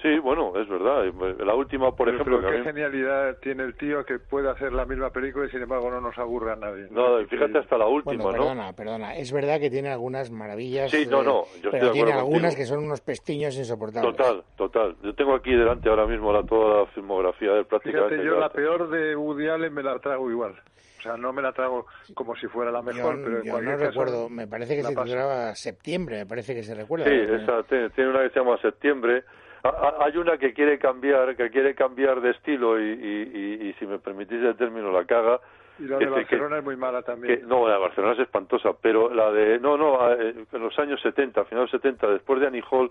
sí, 0.02 0.18
bueno, 0.18 0.52
es 0.60 0.68
verdad. 0.68 1.04
La 1.44 1.54
última, 1.54 1.90
por 1.94 2.06
Pero- 2.06 2.16
ejemplo, 2.18 2.38
pero 2.40 2.50
qué 2.52 2.58
mí- 2.58 2.64
genialidad 2.64 3.38
tiene 3.40 3.62
el 3.64 3.74
tío 3.76 4.04
que 4.04 4.18
puede 4.18 4.48
hacer 4.50 4.72
la 4.72 4.84
misma 4.84 5.10
película 5.10 5.46
y 5.46 5.50
sin 5.50 5.62
embargo 5.62 5.90
no 5.90 6.00
nos 6.00 6.16
aburre 6.18 6.52
a 6.52 6.56
nadie. 6.56 6.86
no, 6.90 7.18
fíjate 7.26 7.58
hasta 7.58 7.78
la 7.78 7.86
última, 7.86 8.14
Bueno, 8.22 8.30
¿no? 8.30 8.32
perdona, 8.44 8.72
perdona. 8.72 9.16
Es 9.16 9.32
verdad 9.32 9.58
que 9.60 9.70
tiene 9.70 9.90
algunas 9.90 10.30
maravillas. 10.30 10.90
Sí, 10.90 11.06
no, 11.10 11.22
no, 11.22 11.42
yo 11.44 11.46
estoy 11.56 11.70
pero 11.72 11.86
de 11.86 11.92
tiene 11.92 12.10
acuerdo 12.10 12.18
algunas 12.20 12.54
contigo. 12.54 12.58
que 12.58 12.66
son 12.66 12.84
unos 12.84 13.00
pestiños 13.00 13.56
insoportables. 13.56 14.16
Total, 14.16 14.42
total. 14.56 14.96
Yo 15.02 15.14
tengo 15.14 15.34
aquí 15.34 15.52
delante 15.54 15.88
ahora 15.88 16.06
mismo 16.06 16.32
la, 16.32 16.42
toda 16.44 16.80
la 16.82 16.86
filmografía 16.88 17.52
de 17.52 17.58
él 17.60 17.66
prácticamente. 17.66 18.16
Fíjate, 18.16 18.28
yo 18.28 18.38
la 18.38 18.48
peor 18.50 18.88
de 18.90 19.16
Woody 19.16 19.48
Allen 19.48 19.72
me 19.74 19.82
la 19.82 19.98
trago 19.98 20.30
igual. 20.30 20.54
O 20.98 21.02
sea, 21.02 21.16
no 21.16 21.32
me 21.32 21.40
la 21.40 21.52
trago 21.52 21.86
como 22.14 22.34
si 22.34 22.48
fuera 22.48 22.70
la 22.72 22.82
mejor, 22.82 23.16
yo, 23.18 23.24
pero 23.24 23.38
en 23.38 23.44
yo 23.44 23.52
cualquier 23.52 23.74
no 23.74 23.78
caso 23.78 23.90
recuerdo, 23.90 24.28
me 24.28 24.48
parece 24.48 24.74
que 24.76 24.82
se 24.82 24.88
titulaba 24.94 25.54
Septiembre, 25.54 26.16
me 26.18 26.26
parece 26.26 26.54
que 26.54 26.62
se 26.64 26.74
recuerda. 26.74 27.04
Sí, 27.06 27.14
esa, 27.14 27.62
tiene, 27.64 27.90
tiene 27.90 28.10
una 28.10 28.22
que 28.24 28.30
se 28.30 28.40
llama 28.40 28.56
Septiembre. 28.60 29.22
A- 29.62 29.94
Hay 30.04 30.16
una 30.16 30.36
que 30.38 30.52
quiere 30.52 30.78
cambiar, 30.78 31.34
que 31.36 31.50
quiere 31.50 31.74
cambiar 31.74 32.20
de 32.20 32.30
estilo 32.30 32.80
y, 32.80 32.84
y, 32.84 33.30
y- 33.64 33.68
y 33.68 33.72
si 33.74 33.86
me 33.86 33.98
permitís 33.98 34.42
el 34.42 34.56
término 34.56 34.92
la 34.92 35.04
caga. 35.04 35.40
Y 35.78 35.82
la 35.84 35.98
de 35.98 36.04
que- 36.06 36.10
Barcelona 36.10 36.58
es 36.58 36.64
muy 36.64 36.76
mala 36.76 37.02
también. 37.02 37.40
que- 37.40 37.46
no, 37.46 37.66
la 37.66 37.74
de 37.74 37.80
Barcelona 37.80 38.12
es 38.14 38.20
espantosa, 38.20 38.70
pero 38.80 39.12
la 39.12 39.30
de 39.32 39.58
no, 39.58 39.76
no, 39.76 40.12
eh, 40.12 40.34
en 40.52 40.60
los 40.62 40.78
años 40.78 41.00
70, 41.02 41.44
finales 41.44 41.70
70, 41.70 42.06
después 42.08 42.40
de 42.40 42.46
Annie 42.46 42.62
Hall 42.70 42.90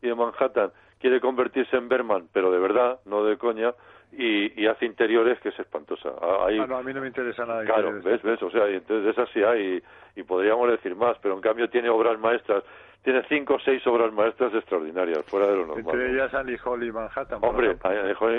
y 0.00 0.08
de 0.08 0.14
Manhattan, 0.14 0.70
quiere 1.00 1.20
convertirse 1.20 1.76
en 1.76 1.88
Berman, 1.88 2.28
pero 2.32 2.50
de 2.50 2.58
verdad, 2.58 3.00
no 3.06 3.24
de 3.24 3.36
coña, 3.36 3.74
y, 4.12 4.60
y 4.62 4.66
hace 4.66 4.84
interiores 4.86 5.38
que 5.40 5.48
es 5.50 5.58
espantosa. 5.58 6.10
Ah, 6.20 6.44
Hay, 6.46 6.58
Ah, 6.58 6.66
no, 6.66 6.76
a 6.76 6.82
mí 6.82 6.92
no 6.92 7.00
me 7.00 7.06
interesa 7.08 7.44
nada. 7.46 7.64
Claro, 7.64 8.00
que- 8.02 8.08
ves, 8.10 8.22
ves, 8.22 8.42
o 8.42 8.50
sea, 8.50 8.68
y 8.70 8.74
entonces 8.74 9.04
de 9.04 9.10
esas 9.10 9.28
sí 9.30 9.42
hay, 9.42 9.82
y, 10.16 10.20
y 10.20 10.22
podríamos 10.24 10.70
decir 10.70 10.94
más, 10.96 11.16
pero 11.22 11.34
en 11.34 11.40
cambio 11.40 11.68
tiene 11.70 11.88
obras 11.88 12.18
maestras, 12.18 12.62
tiene 13.02 13.22
cinco 13.28 13.54
o 13.54 13.58
seis 13.60 13.84
obras 13.86 14.12
maestras 14.12 14.54
extraordinarias, 14.54 15.24
fuera 15.26 15.46
de 15.46 15.56
lo 15.56 15.66
normal. 15.66 15.94
Entre 15.94 16.12
ellas 16.12 16.32
Annie 16.34 16.58
Hall 16.64 16.82
y 16.84 16.92
Manhattan. 16.92 17.38
Hombre, 17.42 17.76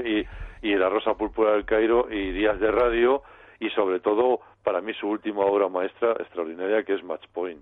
y, 0.05 0.25
y 0.69 0.75
La 0.75 0.89
Rosa 0.89 1.15
Púrpura 1.15 1.51
del 1.53 1.65
Cairo 1.65 2.07
y 2.09 2.31
Días 2.31 2.59
de 2.59 2.71
Radio, 2.71 3.23
y 3.59 3.69
sobre 3.71 3.99
todo, 3.99 4.39
para 4.63 4.79
mí, 4.81 4.93
su 4.93 5.07
última 5.07 5.41
obra 5.41 5.67
maestra 5.69 6.11
extraordinaria, 6.13 6.83
que 6.83 6.93
es 6.93 7.03
Match 7.03 7.25
Point. 7.33 7.61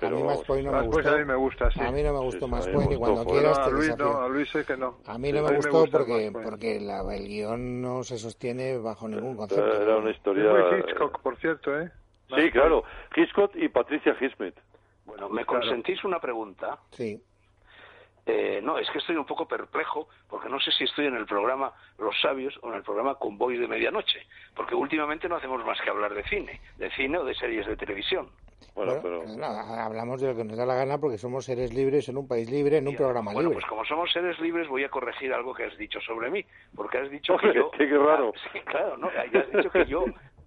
A 0.00 0.10
mí 0.10 0.22
Match 0.22 0.46
Point 0.46 0.66
no 0.66 0.72
me 0.72 0.78
pues 0.78 0.88
gustó. 0.96 1.08
a 1.14 1.18
mí 1.18 1.24
me 1.24 1.34
gusta, 1.36 1.70
sí. 1.70 1.80
A 1.80 1.90
mí 1.90 2.02
no 2.02 2.12
me 2.12 2.18
gustó 2.20 2.46
sí, 2.46 2.52
me 2.52 2.72
Point 2.72 2.92
y 2.92 2.96
cuando 2.96 3.24
quieras 3.24 3.58
No, 3.58 3.64
te 3.64 3.70
a 3.70 3.72
Luis 3.72 3.98
no, 3.98 4.20
a 4.22 4.28
Luis 4.28 4.50
sé 4.50 4.64
que 4.66 4.76
no. 4.76 4.98
A 5.06 5.18
mí 5.18 5.32
no 5.32 5.38
Sí, 5.38 5.44
me 5.50 5.56
gustó 5.56 5.80
gusta 5.80 5.98
porque, 5.98 6.32
porque 6.32 6.80
la, 6.80 7.00
el 7.14 7.26
guion 7.28 7.80
no 7.80 8.02
se 8.04 8.18
sostiene 8.18 8.76
bajo 8.78 9.08
ningún 9.08 9.30
Era, 9.30 9.36
concepto. 9.38 9.82
era 9.82 9.96
una 9.96 10.10
Es 10.10 10.16
historia... 10.16 10.50
muy 10.50 10.80
Hitchcock, 10.80 11.20
por 11.20 11.36
cierto, 11.36 11.80
¿eh? 11.80 11.90
Sí, 12.34 12.50
claro, 12.50 12.84
Hitchcock 13.14 13.52
y 13.54 13.68
Patricia 13.68 14.16
Highsmith. 14.20 14.56
Bueno, 15.06 15.28
me 15.28 15.44
Claro. 15.44 15.60
consentís 15.60 16.02
una 16.04 16.18
pregunta. 16.20 16.78
Sí. 16.90 17.22
Eh, 18.28 18.60
no, 18.60 18.76
es 18.76 18.90
que 18.90 18.98
estoy 18.98 19.14
un 19.14 19.24
poco 19.24 19.46
perplejo 19.46 20.08
porque 20.28 20.48
no 20.48 20.58
sé 20.58 20.72
si 20.72 20.82
estoy 20.82 21.06
en 21.06 21.14
el 21.14 21.26
programa 21.26 21.72
Los 21.96 22.20
Sabios 22.20 22.58
o 22.62 22.70
en 22.70 22.74
el 22.74 22.82
programa 22.82 23.14
Convoy 23.14 23.56
de 23.56 23.68
Medianoche, 23.68 24.26
porque 24.56 24.74
últimamente 24.74 25.28
no 25.28 25.36
hacemos 25.36 25.64
más 25.64 25.80
que 25.80 25.90
hablar 25.90 26.12
de 26.12 26.24
cine, 26.24 26.60
de 26.76 26.90
cine 26.90 27.18
o 27.18 27.24
de 27.24 27.36
series 27.36 27.64
de 27.68 27.76
televisión. 27.76 28.28
Bueno, 28.74 28.94
pero... 29.02 29.22
Pues 29.22 29.38
hablamos 29.40 30.20
de 30.20 30.28
lo 30.28 30.36
que 30.36 30.44
nos 30.44 30.56
da 30.56 30.66
la 30.66 30.74
gana 30.74 30.98
porque 30.98 31.18
somos 31.18 31.44
seres 31.44 31.72
libres 31.72 32.08
en 32.08 32.16
un 32.16 32.28
país 32.28 32.50
libre, 32.50 32.78
en 32.78 32.88
un 32.88 32.96
programa 32.96 33.30
libre. 33.32 33.46
Bueno, 33.46 33.60
pues 33.60 33.66
como 33.66 33.84
somos 33.84 34.12
seres 34.12 34.38
libres 34.40 34.68
voy 34.68 34.84
a 34.84 34.88
corregir 34.88 35.32
algo 35.32 35.54
que 35.54 35.64
has 35.64 35.76
dicho 35.78 36.00
sobre 36.00 36.30
mí, 36.30 36.44
porque 36.74 36.98
has 36.98 37.10
dicho 37.10 37.36
que 37.40 37.54
yo... 37.54 37.70
Qué, 37.70 37.86
raro. 37.86 38.32
Ah, 38.66 38.70
claro, 38.70 38.96
no, 38.96 39.08
has 39.08 39.52
dicho 39.52 39.70
que 39.70 39.86
yo 39.86 40.04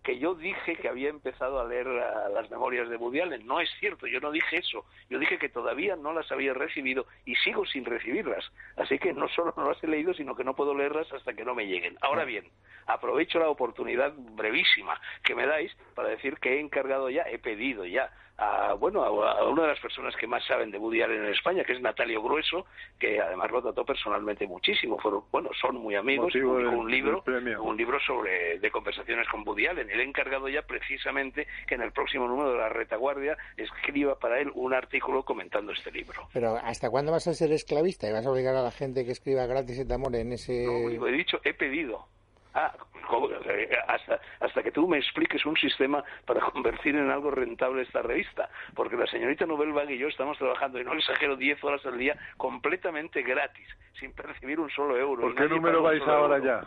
que 0.09 0.17
yo 0.17 0.33
dije 0.33 0.75
que 0.75 0.89
había 0.89 1.09
empezado 1.09 1.59
a 1.59 1.65
leer 1.65 1.85
las 1.85 2.49
memorias 2.49 2.89
de 2.89 2.95
Woody 2.95 3.19
Allen. 3.19 3.45
No 3.45 3.59
es 3.59 3.69
cierto, 3.79 4.07
yo 4.07 4.19
no 4.19 4.31
dije 4.31 4.57
eso. 4.57 4.83
Yo 5.07 5.19
dije 5.19 5.37
que 5.37 5.49
todavía 5.49 5.95
no 5.95 6.13
las 6.13 6.31
había 6.31 6.51
recibido 6.55 7.05
y 7.25 7.35
sigo 7.35 7.63
sin 7.67 7.85
recibirlas. 7.85 8.43
Así 8.75 8.97
que 8.97 9.13
no 9.13 9.29
solo 9.29 9.53
no 9.55 9.69
las 9.69 9.83
he 9.83 9.87
leído, 9.87 10.15
sino 10.15 10.35
que 10.35 10.43
no 10.43 10.55
puedo 10.55 10.73
leerlas 10.73 11.13
hasta 11.13 11.33
que 11.33 11.45
no 11.45 11.53
me 11.53 11.67
lleguen. 11.67 11.95
Ahora 12.01 12.25
bien, 12.25 12.45
aprovecho 12.87 13.37
la 13.37 13.49
oportunidad 13.49 14.11
brevísima 14.17 14.99
que 15.23 15.35
me 15.35 15.45
dais 15.45 15.71
para 15.93 16.09
decir 16.09 16.39
que 16.39 16.55
he 16.55 16.59
encargado 16.59 17.11
ya, 17.11 17.21
he 17.29 17.37
pedido 17.37 17.85
ya 17.85 18.09
a, 18.39 18.73
bueno, 18.73 19.03
a, 19.03 19.49
una 19.49 19.63
de 19.63 19.67
las 19.67 19.79
personas 19.79 20.15
que 20.15 20.25
más 20.25 20.45
saben 20.45 20.71
de 20.71 20.77
Woody 20.77 21.01
Allen 21.01 21.25
en 21.25 21.33
España, 21.33 21.63
que 21.63 21.73
es 21.73 21.81
Natalio 21.81 22.21
Grueso, 22.21 22.65
que 22.97 23.19
además 23.19 23.51
lo 23.51 23.61
trató 23.61 23.85
personalmente 23.85 24.47
muchísimo. 24.47 24.97
Fueron, 24.97 25.23
bueno, 25.31 25.49
son 25.59 25.75
muy 25.75 25.95
amigos. 25.95 26.33
un 26.35 26.89
libro, 26.89 27.23
un 27.61 27.77
libro 27.77 27.99
sobre 27.99 28.59
de 28.59 28.71
conversaciones 28.71 29.27
con 29.27 29.45
Woody 29.45 29.67
Allen. 29.67 29.89
Él 29.99 30.05
ha 30.05 30.09
encargado 30.09 30.47
ya 30.47 30.61
precisamente 30.61 31.45
que 31.67 31.75
en 31.75 31.81
el 31.81 31.91
próximo 31.91 32.27
número 32.27 32.51
de 32.53 32.57
la 32.57 32.69
Retaguardia 32.69 33.37
escriba 33.57 34.17
para 34.17 34.39
él 34.39 34.49
un 34.55 34.73
artículo 34.73 35.23
comentando 35.23 35.73
este 35.73 35.91
libro. 35.91 36.27
Pero 36.33 36.55
¿hasta 36.55 36.89
cuándo 36.89 37.11
vas 37.11 37.27
a 37.27 37.33
ser 37.33 37.51
esclavista 37.51 38.07
y 38.07 38.13
vas 38.13 38.25
a 38.25 38.31
obligar 38.31 38.55
a 38.55 38.61
la 38.61 38.71
gente 38.71 39.03
que 39.05 39.11
escriba 39.11 39.45
gratis 39.45 39.85
de 39.85 39.93
amor 39.93 40.15
en 40.15 40.33
ese? 40.33 40.65
No, 40.65 41.07
he 41.07 41.11
dicho, 41.11 41.39
he 41.43 41.53
pedido. 41.53 42.07
Ah, 42.53 42.73
hasta, 43.87 44.19
hasta 44.39 44.63
que 44.63 44.71
tú 44.71 44.87
me 44.87 44.97
expliques 44.97 45.45
un 45.45 45.55
sistema 45.57 46.03
para 46.25 46.39
convertir 46.51 46.95
en 46.95 47.09
algo 47.09 47.31
rentable 47.31 47.81
esta 47.81 48.01
revista. 48.01 48.49
Porque 48.73 48.95
la 48.95 49.05
señorita 49.07 49.45
Nobel 49.45 49.73
Bag 49.73 49.91
y 49.91 49.97
yo 49.97 50.07
estamos 50.07 50.37
trabajando, 50.37 50.79
y 50.79 50.83
no 50.85 50.93
exagero, 50.93 51.35
10 51.35 51.63
horas 51.63 51.85
al 51.85 51.97
día 51.97 52.15
completamente 52.37 53.21
gratis, 53.21 53.67
sin 53.99 54.13
percibir 54.13 54.59
un 54.59 54.69
solo 54.69 54.97
euro. 54.97 55.23
¿Por 55.23 55.35
qué 55.35 55.47
número 55.47 55.83
vais 55.83 56.01
ahora 56.03 56.39
ya? 56.39 56.61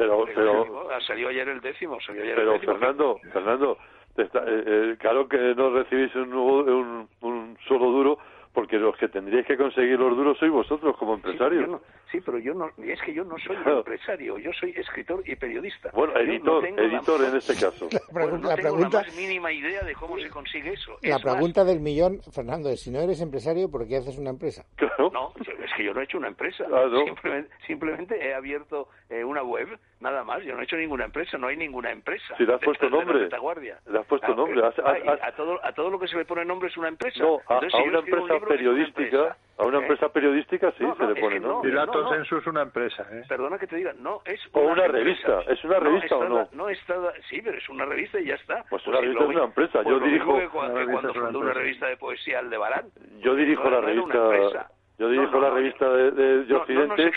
Pero, 0.00 0.24
pero, 0.34 0.88
salió 1.06 1.28
ayer 1.28 1.46
el 1.46 1.60
décimo. 1.60 1.98
pero 2.06 2.58
Fernando, 2.60 3.20
Fernando, 3.34 3.76
eh, 4.16 4.28
eh, 4.34 4.96
claro 4.98 5.28
que 5.28 5.54
no 5.54 5.68
recibís 5.68 6.14
un, 6.14 6.32
un, 6.32 7.08
un 7.20 7.58
solo 7.68 7.90
duro 7.90 8.18
porque 8.52 8.78
los 8.78 8.96
que 8.96 9.08
tendríais 9.08 9.46
que 9.46 9.56
conseguir 9.56 9.98
los 9.98 10.16
duros 10.16 10.36
sois 10.38 10.50
vosotros 10.50 10.96
como 10.96 11.14
empresarios. 11.14 11.80
Sí, 12.10 12.20
pero 12.24 12.38
yo 12.38 12.54
no, 12.54 12.68
es 12.82 13.00
que 13.02 13.14
yo 13.14 13.24
no 13.24 13.36
soy 13.38 13.56
empresario, 13.64 14.38
yo 14.38 14.50
soy 14.58 14.70
escritor 14.70 15.22
y 15.24 15.36
periodista. 15.36 15.90
Bueno, 15.94 16.16
editor, 16.16 16.66
editor 16.66 17.24
en 17.24 17.36
este 17.36 17.54
caso. 17.54 17.88
La, 17.92 18.56
pregunta, 18.56 19.02
la 19.02 19.12
mínima 19.12 19.52
idea 19.52 19.82
de 19.82 19.94
cómo 19.94 20.18
se 20.18 20.28
consigue 20.28 20.72
eso. 20.72 20.96
La 21.02 21.20
pregunta 21.20 21.64
del 21.64 21.80
millón, 21.80 22.20
Fernando, 22.32 22.68
es 22.70 22.80
si 22.80 22.90
no 22.90 23.00
eres 23.00 23.20
empresario, 23.20 23.70
¿por 23.70 23.86
qué 23.86 23.98
haces 23.98 24.18
una 24.18 24.30
empresa? 24.30 24.64
Claro. 24.74 25.10
No, 25.12 25.32
es 25.38 25.70
que 25.76 25.84
yo 25.84 25.94
no 25.94 26.00
he 26.00 26.04
hecho 26.04 26.18
una 26.18 26.28
empresa. 26.28 26.64
Ah, 26.72 26.88
simplemente, 27.66 28.16
he 28.16 28.34
abierto 28.34 28.88
eh, 29.08 29.24
una 29.24 29.42
web, 29.42 29.68
nada 30.00 30.24
más. 30.24 30.42
Yo 30.42 30.54
no 30.54 30.60
he 30.60 30.64
hecho 30.64 30.76
ninguna 30.76 31.04
empresa, 31.04 31.38
no 31.38 31.46
hay 31.46 31.56
ninguna 31.56 31.92
empresa. 31.92 32.34
Si 32.36 32.44
le 32.44 32.54
has 32.54 32.60
puesto 32.60 32.90
nombre. 32.90 33.28
Le 33.28 33.98
has 33.98 34.06
puesto 34.06 34.34
nombre. 34.34 34.60
a, 34.64 35.32
todo, 35.36 35.64
a 35.64 35.72
todo 35.72 35.90
lo 35.90 35.98
que 35.98 36.08
se 36.08 36.16
le 36.16 36.24
pone 36.24 36.44
nombre 36.44 36.68
es 36.68 36.76
una 36.76 36.88
empresa. 36.88 37.22
No, 37.22 37.38
a, 37.46 37.58
una 37.58 37.98
empresa 38.00 38.39
periodística. 38.40 39.36
A 39.58 39.64
una 39.64 39.76
¿Eh? 39.76 39.82
empresa 39.82 40.08
periodística 40.08 40.72
sí 40.72 40.84
se 40.96 41.06
le 41.06 41.20
pone 41.20 41.38
nombre. 41.38 41.70
Datos 41.70 42.08
Censo 42.10 42.38
es 42.38 42.46
una 42.46 42.62
empresa, 42.62 43.06
¿eh? 43.12 43.24
Perdona 43.28 43.58
que 43.58 43.66
te 43.66 43.76
diga, 43.76 43.92
no 43.98 44.22
es 44.24 44.40
O 44.52 44.60
una, 44.60 44.88
revista, 44.88 45.42
¿es 45.48 45.62
una 45.64 45.78
revista 45.78 46.16
o 46.16 46.26
no? 46.26 46.48
No 46.52 46.70
está, 46.70 46.94
sí, 47.28 47.42
pero 47.42 47.58
es 47.58 47.68
una 47.68 47.84
revista 47.84 48.18
y 48.18 48.24
ya 48.24 48.36
está. 48.36 48.64
Pues 48.70 48.86
una 48.86 49.02
revista 49.02 49.22
es 49.22 49.28
una 49.28 49.44
empresa. 49.44 49.82
Yo 49.82 50.00
dirijo... 50.00 50.38
Que 50.38 50.48
cuando, 50.48 51.12
fundó 51.12 51.40
una 51.40 51.52
revista 51.52 51.88
de 51.88 51.98
poesía 51.98 52.38
Aldebarán. 52.38 52.86
Yo 53.18 53.34
dirijo 53.34 53.68
la 53.68 53.82
revista... 53.82 54.70
Yo 54.98 55.08
dirijo 55.08 55.40
la 55.40 55.50
revista 55.50 55.90
de, 55.90 56.10
de, 56.44 56.54
Occidente 56.54 57.10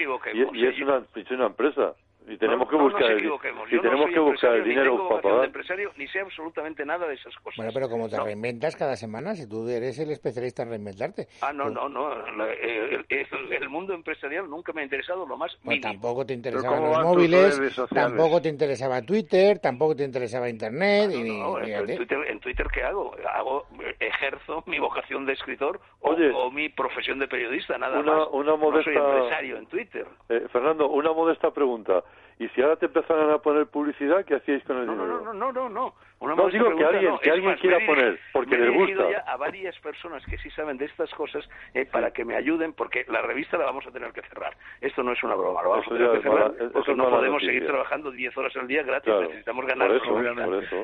y, 0.54 0.66
es, 0.66 0.80
una, 0.80 1.02
es 1.16 1.32
una 1.32 1.48
empresa 1.48 1.94
y 2.28 2.38
tenemos 2.38 2.70
que 2.70 2.76
buscar 2.76 3.12
el, 3.12 3.26
y 3.26 3.82
tenemos 3.82 4.10
que 4.10 4.20
buscar 4.20 4.56
el 4.56 4.64
dinero 4.64 5.10
para 5.10 5.22
pagar. 5.22 5.46
empresario 5.46 5.92
ni 5.98 6.08
sé 6.08 6.22
absolutamente 6.22 6.86
nada 6.86 7.08
de 7.08 7.16
esas 7.16 7.36
cosas. 7.38 7.58
Bueno, 7.58 7.72
pero 7.74 7.90
como 7.90 8.08
te 8.08 8.20
reinventas 8.20 8.76
cada 8.76 8.96
semana, 8.96 9.36
si 9.36 9.48
tú 9.48 9.68
eres 9.68 10.00
el 10.00 10.12
especialista 10.12 10.64
en 10.64 10.70
reinventarte. 10.70 11.28
Ah, 11.42 11.52
no, 11.52 11.70
no, 11.70 11.90
no. 11.90 12.12
El, 12.50 13.70
mundo 13.70 13.94
empresarial 13.94 14.50
nunca 14.50 14.72
me 14.72 14.82
ha 14.82 14.84
interesado 14.84 15.26
lo 15.26 15.36
más 15.36 15.58
mínimo. 15.64 15.82
Tampoco 15.82 16.26
te 16.26 16.34
interesaban 16.34 16.84
los 16.84 17.04
móviles, 17.04 17.60
tampoco 17.90 18.42
te 18.42 18.50
interesaba 18.50 19.02
Twitter, 19.02 19.60
tampoco 19.60 19.96
te 19.96 20.04
interesaba 20.04 20.48
Internet. 20.48 21.12
y, 21.12 21.30
en, 21.30 21.98
Twitter, 21.98 22.20
en, 22.28 22.40
Twitter, 22.40 22.68
¿qué 22.72 22.84
hago? 22.84 23.16
hago 23.34 23.66
Ejerzo 24.00 24.64
mi 24.68 24.80
vocación 24.80 25.26
de 25.26 25.34
escritor 25.34 25.80
o, 26.00 26.52
mi 26.52 26.70
profesión 26.70 27.20
de 27.20 27.28
periodista, 27.28 27.78
nada 27.78 28.02
más. 28.02 28.28
Una 28.32 28.56
modesta... 28.56 28.92
No 28.92 29.00
soy 29.00 29.12
empresario 29.12 29.58
en 29.58 29.66
Twitter. 29.66 30.06
Eh, 30.30 30.48
Fernando, 30.52 30.90
una 30.90 31.12
modesta 31.14 31.52
pregunta. 31.52 32.04
Y 32.40 32.50
si 32.50 32.62
ahora 32.62 32.76
te 32.76 32.88
empezaran 32.88 33.30
a 33.30 33.38
poner 33.38 33.68
publicidad, 33.68 34.26
¿qué 34.26 34.36
hacíais 34.36 34.64
con 34.66 34.78
el 34.78 34.88
no, 34.88 34.94
dinero? 34.94 35.22
No, 35.22 35.34
no, 35.34 35.52
no, 35.52 35.52
no, 35.52 35.70
no. 35.70 35.96
No 36.28 36.50
digo 36.50 36.76
que 36.76 36.84
alguien, 36.84 37.18
que 37.20 37.32
alguien 37.32 37.56
quiera 37.56 37.80
poner, 37.86 38.20
porque 38.32 38.58
les 38.58 38.74
gusta. 38.74 39.10
ya 39.10 39.20
a 39.20 39.38
varias 39.38 39.78
personas 39.80 40.26
que 40.26 40.38
sí 40.38 40.50
saben 40.52 40.78
de 40.78 40.86
estas 40.86 41.14
cosas 41.14 41.48
eh, 41.74 41.86
para 41.86 42.12
que 42.12 42.26
me 42.26 42.36
ayuden, 42.36 42.74
porque 42.74 43.06
la 43.08 43.22
revista 43.22 43.58
la 43.58 43.66
vamos 43.66 43.86
a 43.88 43.92
tener 43.92 44.12
que 44.12 44.22
cerrar. 44.24 44.56
Esto 44.82 45.04
no 45.04 45.12
es 45.12 45.24
una 45.24 45.36
broma, 45.36 45.62
lo 45.64 45.70
vamos 45.70 45.88
a 45.88 45.90
tener 45.90 46.12
que 46.12 46.22
cerrar 46.22 46.54
porque 46.72 46.96
no 46.96 47.10
podemos 47.10 47.42
seguir 47.44 47.66
trabajando 47.66 48.12
10 48.12 48.38
horas 48.38 48.56
al 48.56 48.68
día 48.68 48.84
gratis, 48.84 49.14
necesitamos 49.22 49.66
ganar. 49.66 49.92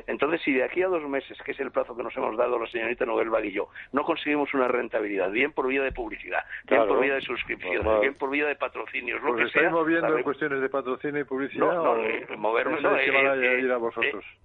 Entonces, 0.06 0.40
si 0.42 0.52
de 0.52 0.64
aquí 0.64 0.82
a 0.82 0.88
dos 0.88 1.02
meses, 1.08 1.38
que 1.44 1.52
es 1.52 1.60
el 1.60 1.70
plazo 1.70 1.96
que 1.96 2.02
nos 2.02 2.16
hemos 2.16 2.36
dado 2.36 2.58
la 2.58 2.66
señorita 2.66 3.04
Nobel 3.04 3.30
y 3.44 3.52
yo, 3.52 3.68
no 3.92 4.04
conseguimos 4.04 4.52
una 4.54 4.68
rentabilidad, 4.68 5.30
bien 5.30 5.52
por 5.52 5.66
vía 5.66 5.82
de 5.82 5.92
publicidad, 5.92 6.44
bien 6.68 6.86
por 6.86 7.00
vía 7.00 7.14
de 7.14 7.20
suscripciones, 7.22 8.00
bien 8.00 8.14
por 8.14 8.30
vía 8.30 8.46
de 8.46 8.56
patrocinios, 8.56 9.22
lo 9.22 9.34
pues 9.34 9.52
que 9.52 9.60
sea. 9.60 9.70
moviendo 9.70 10.16
en 10.16 10.22
cuestiones 10.22 10.60
de 10.60 10.68
patrocinio 10.68 11.20
y 11.20 11.24
publicidad 11.24 11.66
no, 11.66 11.96
no, 11.96 12.04
eh, 12.04 12.26
moverme 12.36 12.80
no. 12.80 12.96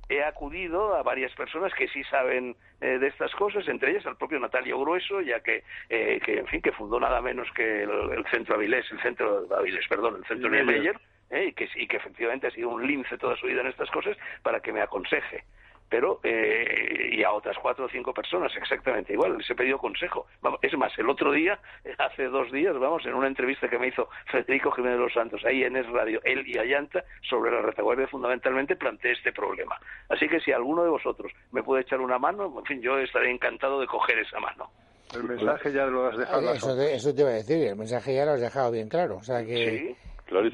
He, 0.09 0.23
acudido 0.23 0.84
a 0.93 1.01
varias 1.03 1.33
personas 1.33 1.73
que 1.73 1.87
sí 1.87 2.03
saben 2.03 2.55
eh, 2.81 2.99
de 2.99 3.07
estas 3.07 3.33
cosas, 3.35 3.67
entre 3.67 3.91
ellas 3.91 4.05
al 4.05 4.17
propio 4.17 4.39
Natalio 4.39 4.79
Grueso, 4.79 5.21
ya 5.21 5.39
que, 5.39 5.63
eh, 5.89 6.19
que 6.23 6.39
en 6.39 6.47
fin, 6.47 6.61
que 6.61 6.71
fundó 6.71 6.99
nada 6.99 7.21
menos 7.21 7.47
que 7.55 7.83
el, 7.83 8.25
Centro 8.29 8.55
Avilés, 8.55 8.85
el 8.91 9.01
Centro 9.01 9.47
Avilés, 9.57 9.87
perdón, 9.87 10.17
el 10.17 10.25
Centro 10.25 10.49
Niemeyer, 10.49 10.99
y, 11.31 11.53
que, 11.53 11.67
y 11.75 11.87
que 11.87 11.97
efectivamente 11.97 12.47
ha 12.47 12.51
sido 12.51 12.69
un 12.69 12.85
lince 12.85 13.17
toda 13.17 13.35
su 13.37 13.47
vida 13.47 13.61
en 13.61 13.67
estas 13.67 13.89
cosas, 13.89 14.17
para 14.43 14.59
que 14.59 14.71
me 14.71 14.81
aconseje 14.81 15.43
pero 15.89 16.19
eh, 16.23 17.09
y 17.11 17.23
a 17.23 17.31
otras 17.31 17.57
cuatro 17.61 17.85
o 17.85 17.89
cinco 17.89 18.13
personas 18.13 18.51
exactamente 18.55 19.13
igual 19.13 19.37
les 19.37 19.49
he 19.49 19.55
pedido 19.55 19.77
consejo. 19.77 20.25
Vamos, 20.41 20.59
es 20.61 20.75
más 20.77 20.97
el 20.97 21.09
otro 21.09 21.31
día 21.31 21.59
hace 21.97 22.25
dos 22.25 22.51
días 22.51 22.77
vamos 22.77 23.05
en 23.05 23.13
una 23.13 23.27
entrevista 23.27 23.67
que 23.69 23.77
me 23.77 23.87
hizo 23.87 24.09
Federico 24.31 24.71
Jiménez 24.71 24.97
de 24.97 25.03
los 25.03 25.13
Santos 25.13 25.43
ahí 25.45 25.63
en 25.63 25.75
Es 25.75 25.87
Radio 25.87 26.19
él 26.23 26.43
y 26.47 26.57
Ayanta 26.57 27.03
sobre 27.29 27.51
la 27.51 27.61
retaguardia 27.61 28.07
fundamentalmente 28.07 28.75
planteé 28.75 29.13
este 29.13 29.31
problema. 29.31 29.79
Así 30.09 30.27
que 30.27 30.39
si 30.39 30.51
alguno 30.51 30.83
de 30.83 30.89
vosotros 30.89 31.31
me 31.51 31.63
puede 31.63 31.83
echar 31.83 32.01
una 32.01 32.17
mano 32.17 32.53
en 32.59 32.65
fin 32.65 32.81
yo 32.81 32.97
estaré 32.97 33.31
encantado 33.31 33.79
de 33.79 33.87
coger 33.87 34.19
esa 34.19 34.39
mano. 34.39 34.69
El 35.13 35.23
mensaje 35.23 35.71
ya 35.71 35.85
lo 35.85 36.07
has 36.07 36.17
dejado. 36.17 36.53
Eso, 36.53 36.81
eso 36.81 37.13
te 37.13 37.21
iba 37.21 37.29
a 37.29 37.33
decir 37.33 37.67
el 37.67 37.75
mensaje 37.75 38.15
ya 38.15 38.25
lo 38.25 38.31
has 38.31 38.41
dejado 38.41 38.71
bien 38.71 38.89
claro 38.89 39.17
o 39.17 39.23
sea 39.23 39.45
que 39.45 39.95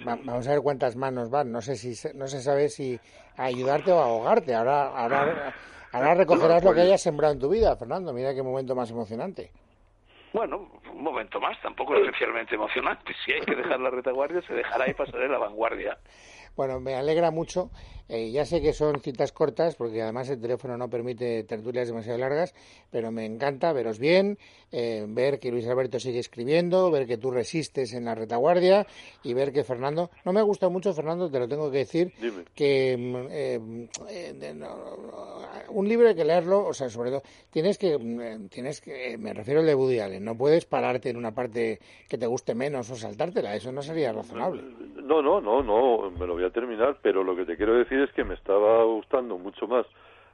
vamos 0.04 0.48
a 0.48 0.52
ver 0.52 0.62
cuántas 0.62 0.96
manos 0.96 1.30
van. 1.30 1.52
No 1.52 1.62
sé 1.62 1.76
si 1.76 1.94
no 2.16 2.28
se 2.28 2.42
sabe 2.42 2.70
si 2.70 3.00
ayudarte 3.38 3.92
o 3.92 4.00
ahogarte. 4.00 4.54
Ahora, 4.54 4.88
ahora, 4.88 5.54
ahora 5.92 6.16
recogerás 6.16 6.64
lo 6.64 6.74
que 6.74 6.82
hayas 6.82 7.02
sembrado 7.02 7.34
en 7.34 7.40
tu 7.40 7.50
vida, 7.50 7.76
Fernando. 7.76 8.14
Mira 8.14 8.34
qué 8.34 8.44
momento 8.44 8.76
más 8.76 8.92
emocionante. 8.92 9.52
Bueno, 10.34 10.70
un 10.94 11.04
momento 11.04 11.42
más, 11.42 11.60
tampoco 11.62 11.96
especialmente 11.96 12.56
emocionante. 12.56 13.14
Si 13.26 13.34
hay 13.34 13.42
que 13.42 13.56
dejar 13.56 13.80
la 13.80 13.90
retaguardia, 13.90 14.42
se 14.44 14.54
dejará 14.54 14.90
y 14.90 14.94
pasaré 14.94 15.28
la 15.28 15.38
vanguardia. 15.38 15.98
Bueno, 16.56 16.80
me 16.80 16.96
alegra 16.96 17.32
mucho. 17.32 17.70
Eh, 18.14 18.30
ya 18.30 18.44
sé 18.44 18.62
que 18.62 18.74
son 18.74 19.00
citas 19.00 19.32
cortas, 19.32 19.78
porque 19.78 20.02
además 20.02 20.30
el 20.30 20.42
teléfono 20.42 20.76
no 20.76 20.90
permite 20.90 21.46
tertulias 21.46 21.88
demasiado 21.88 22.20
largas, 22.20 22.54
pero 22.92 23.10
me 23.10 23.26
encanta 23.26 23.72
veros 23.72 24.00
bien, 24.00 24.38
eh, 24.74 25.06
ver 25.08 25.40
que 25.40 25.50
Luis 25.50 25.66
Alberto 25.66 25.98
sigue 25.98 26.20
escribiendo, 26.20 26.92
ver 26.92 27.08
que 27.08 27.18
tú 27.18 27.32
resistes 27.32 27.94
en 27.94 28.04
la 28.04 28.14
retaguardia 28.14 28.86
y 29.24 29.34
ver 29.34 29.54
que 29.54 29.64
Fernando. 29.64 30.10
No 30.26 30.34
me 30.34 30.42
gusta 30.42 30.68
mucho, 30.68 30.94
Fernando, 30.94 31.32
te 31.32 31.40
lo 31.40 31.48
tengo 31.48 31.72
que 31.72 31.78
decir, 31.78 32.12
que 32.54 32.98
mm, 32.98 33.16
eh, 33.32 33.60
un 35.70 35.88
libro 35.88 36.10
hay 36.10 36.16
que 36.16 36.26
leerlo, 36.26 36.66
o 36.66 36.74
sea, 36.74 36.90
sobre 36.90 37.12
todo, 37.12 37.24
tienes 37.50 37.78
que, 37.78 37.98
mm, 37.98 38.50
tienes 38.50 38.82
que, 38.82 39.18
me 39.18 39.34
refiero 39.34 39.62
al 39.62 39.66
de 39.66 39.74
Woody 39.74 40.00
Allen, 40.00 40.26
no 40.26 40.36
puedes 40.36 40.66
pararte 40.66 41.12
en 41.12 41.16
una 41.16 41.32
parte 41.32 41.80
que 42.10 42.18
te 42.18 42.28
guste 42.28 42.56
menos 42.56 42.90
o 42.90 42.96
saltártela, 42.98 43.56
eso 43.56 43.72
no 43.72 43.82
sería 43.82 44.12
razonable. 44.12 44.64
No, 45.02 45.22
no, 45.22 45.40
no, 45.40 45.64
no, 45.64 46.12
me 46.12 46.28
lo 46.28 46.34
voy 46.34 46.44
a 46.44 46.50
terminar, 46.50 46.98
pero 47.02 47.24
lo 47.24 47.38
que 47.38 47.46
te 47.46 47.56
quiero 47.56 47.76
decir 47.76 48.01
es 48.04 48.12
que 48.14 48.24
me 48.24 48.34
estaba 48.34 48.84
gustando 48.84 49.38
mucho 49.38 49.68
más 49.68 49.86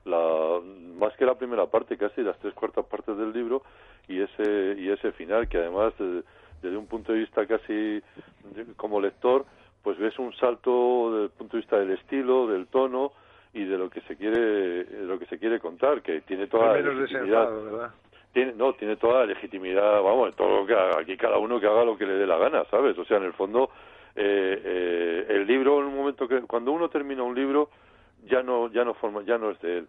la 0.05 0.59
más 0.97 1.15
que 1.17 1.25
la 1.25 1.35
primera 1.35 1.65
parte, 1.67 1.97
casi 1.97 2.21
las 2.21 2.37
tres 2.39 2.53
cuartas 2.53 2.85
partes 2.85 3.17
del 3.17 3.33
libro 3.33 3.63
y 4.07 4.21
ese 4.21 4.75
y 4.77 4.89
ese 4.89 5.11
final 5.11 5.47
que 5.47 5.57
además 5.57 5.93
eh, 5.99 6.23
desde 6.61 6.77
un 6.77 6.87
punto 6.87 7.13
de 7.13 7.19
vista 7.19 7.45
casi 7.45 8.01
como 8.75 9.01
lector, 9.01 9.45
pues 9.83 9.97
ves 9.97 10.17
un 10.19 10.33
salto 10.35 11.11
desde 11.11 11.23
el 11.25 11.29
punto 11.31 11.57
de 11.57 11.61
vista 11.61 11.77
del 11.77 11.91
estilo, 11.91 12.47
del 12.47 12.67
tono 12.67 13.11
y 13.53 13.63
de 13.63 13.77
lo 13.77 13.89
que 13.89 14.01
se 14.01 14.15
quiere, 14.15 14.83
de 14.83 15.05
lo 15.05 15.17
que 15.19 15.25
se 15.25 15.39
quiere 15.39 15.59
contar, 15.59 16.01
que 16.01 16.21
tiene 16.21 16.47
toda 16.47 16.73
la 16.73 16.79
legitimidad. 16.79 17.49
¿verdad? 17.49 17.91
Tiene, 18.33 18.53
no, 18.53 18.73
tiene 18.73 18.97
toda 18.97 19.19
la 19.19 19.25
legitimidad, 19.27 20.01
vamos, 20.01 20.35
todo 20.35 20.59
lo 20.61 20.65
que 20.67 20.73
haga, 20.73 20.99
aquí 20.99 21.17
cada 21.17 21.37
uno 21.37 21.59
que 21.59 21.65
haga 21.65 21.83
lo 21.83 21.97
que 21.97 22.05
le 22.05 22.13
dé 22.13 22.27
la 22.27 22.37
gana, 22.37 22.65
¿sabes? 22.65 22.97
O 22.97 23.05
sea, 23.05 23.17
en 23.17 23.23
el 23.23 23.33
fondo, 23.33 23.71
eh, 24.17 24.61
eh, 24.65 25.25
el 25.29 25.45
libro, 25.47 25.79
en 25.79 25.85
un 25.87 25.95
momento 25.95 26.27
que, 26.27 26.41
cuando 26.41 26.71
uno 26.71 26.89
termina 26.89 27.23
un 27.23 27.35
libro, 27.35 27.69
ya 28.25 28.41
no, 28.43 28.69
ya 28.71 28.83
no 28.83 28.93
forma, 28.95 29.21
ya 29.23 29.37
no 29.37 29.51
es 29.51 29.59
de 29.61 29.77
él, 29.79 29.87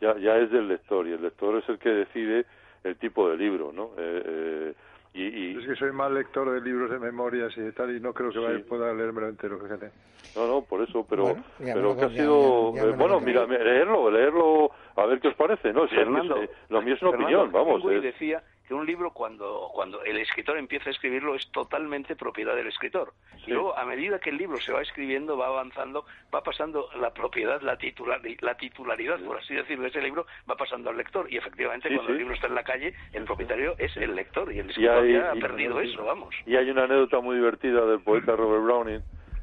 ya, 0.00 0.16
ya 0.18 0.36
es 0.38 0.50
del 0.50 0.68
lector, 0.68 1.06
y 1.06 1.12
el 1.12 1.22
lector 1.22 1.56
es 1.56 1.68
el 1.68 1.78
que 1.78 1.88
decide 1.90 2.46
el 2.82 2.96
tipo 2.96 3.28
de 3.30 3.36
libro, 3.36 3.72
¿no? 3.72 3.90
Eh, 3.96 4.22
eh, 4.26 4.74
y, 5.14 5.22
y, 5.22 5.58
Es 5.58 5.66
que 5.66 5.76
soy 5.76 5.92
mal 5.92 6.14
lector 6.14 6.50
de 6.50 6.60
libros 6.60 6.90
de 6.90 6.98
memorias 6.98 7.56
y 7.56 7.60
de 7.60 7.72
tal, 7.72 7.94
y 7.94 8.00
no 8.00 8.12
creo 8.12 8.30
que 8.30 8.38
Sí. 8.38 8.44
vaya- 8.44 8.64
pueda 8.68 8.92
leérmelo 8.92 9.28
entero, 9.28 9.58
fíjate. 9.60 9.90
No, 10.34 10.46
no, 10.46 10.62
por 10.62 10.80
eso, 10.82 11.04
pero, 11.10 11.24
Bueno, 11.24 11.44
pero 11.58 11.80
lo- 11.80 11.96
que 11.96 12.04
ha 12.04 12.08
ya- 12.08 12.22
sido, 12.22 12.72
ya- 12.74 12.80
ya 12.80 12.86
me 12.86 12.92
eh, 12.92 12.96
bueno, 12.96 13.20
mira, 13.20 13.46
leerlo, 13.46 14.10
leerlo, 14.10 14.70
a 14.96 15.06
ver 15.06 15.20
qué 15.20 15.28
os 15.28 15.34
parece, 15.34 15.72
¿no? 15.72 15.88
Si 15.88 15.94
es 15.94 16.00
Fernando, 16.02 16.36
es- 16.42 16.50
lo 16.68 16.80
mío 16.82 16.94
es 16.94 17.02
una 17.02 17.10
Fernando 17.12 17.42
opinión, 17.42 17.52
vamos. 17.52 17.92
Es- 17.92 18.02
decía 18.02 18.42
que 18.70 18.74
un 18.74 18.86
libro 18.86 19.10
cuando, 19.10 19.68
cuando 19.74 20.00
el 20.04 20.16
escritor 20.18 20.56
empieza 20.56 20.90
a 20.90 20.92
escribirlo 20.92 21.34
es 21.34 21.50
totalmente 21.50 22.14
propiedad 22.14 22.54
del 22.54 22.68
escritor. 22.68 23.14
Sí. 23.44 23.50
Y 23.50 23.54
luego, 23.54 23.76
a 23.76 23.84
medida 23.84 24.20
que 24.20 24.30
el 24.30 24.36
libro 24.36 24.58
se 24.58 24.70
va 24.72 24.80
escribiendo, 24.80 25.36
va 25.36 25.48
avanzando, 25.48 26.04
va 26.32 26.44
pasando 26.44 26.88
la 27.00 27.12
propiedad, 27.12 27.60
la, 27.62 27.76
titular, 27.76 28.20
la 28.42 28.54
titularidad, 28.56 29.18
por 29.24 29.38
así 29.38 29.54
decirlo, 29.56 29.82
de 29.82 29.88
ese 29.88 30.00
libro, 30.00 30.24
va 30.48 30.54
pasando 30.54 30.88
al 30.88 30.96
lector. 30.96 31.26
Y 31.32 31.36
efectivamente, 31.36 31.88
Sí, 31.88 31.94
cuando 31.96 32.10
sí. 32.10 32.12
el 32.12 32.18
libro 32.18 32.34
está 32.34 32.46
en 32.46 32.54
la 32.54 32.62
calle, 32.62 32.94
el 33.12 33.24
propietario 33.24 33.74
es 33.76 33.96
el 33.96 34.14
lector 34.14 34.52
y 34.52 34.60
el 34.60 34.70
escritor 34.70 35.02
hay- 35.02 35.14
ya 35.14 35.32
ha 35.32 35.36
y- 35.36 35.40
perdido 35.40 35.80
eso, 35.80 36.04
vamos. 36.04 36.32
Y 36.46 36.54
hay 36.54 36.70
una 36.70 36.84
anécdota 36.84 37.18
muy 37.18 37.34
divertida 37.34 37.84
del 37.86 37.98
poeta 37.98 38.36
Robert 38.36 38.62
Browning, 38.62 39.00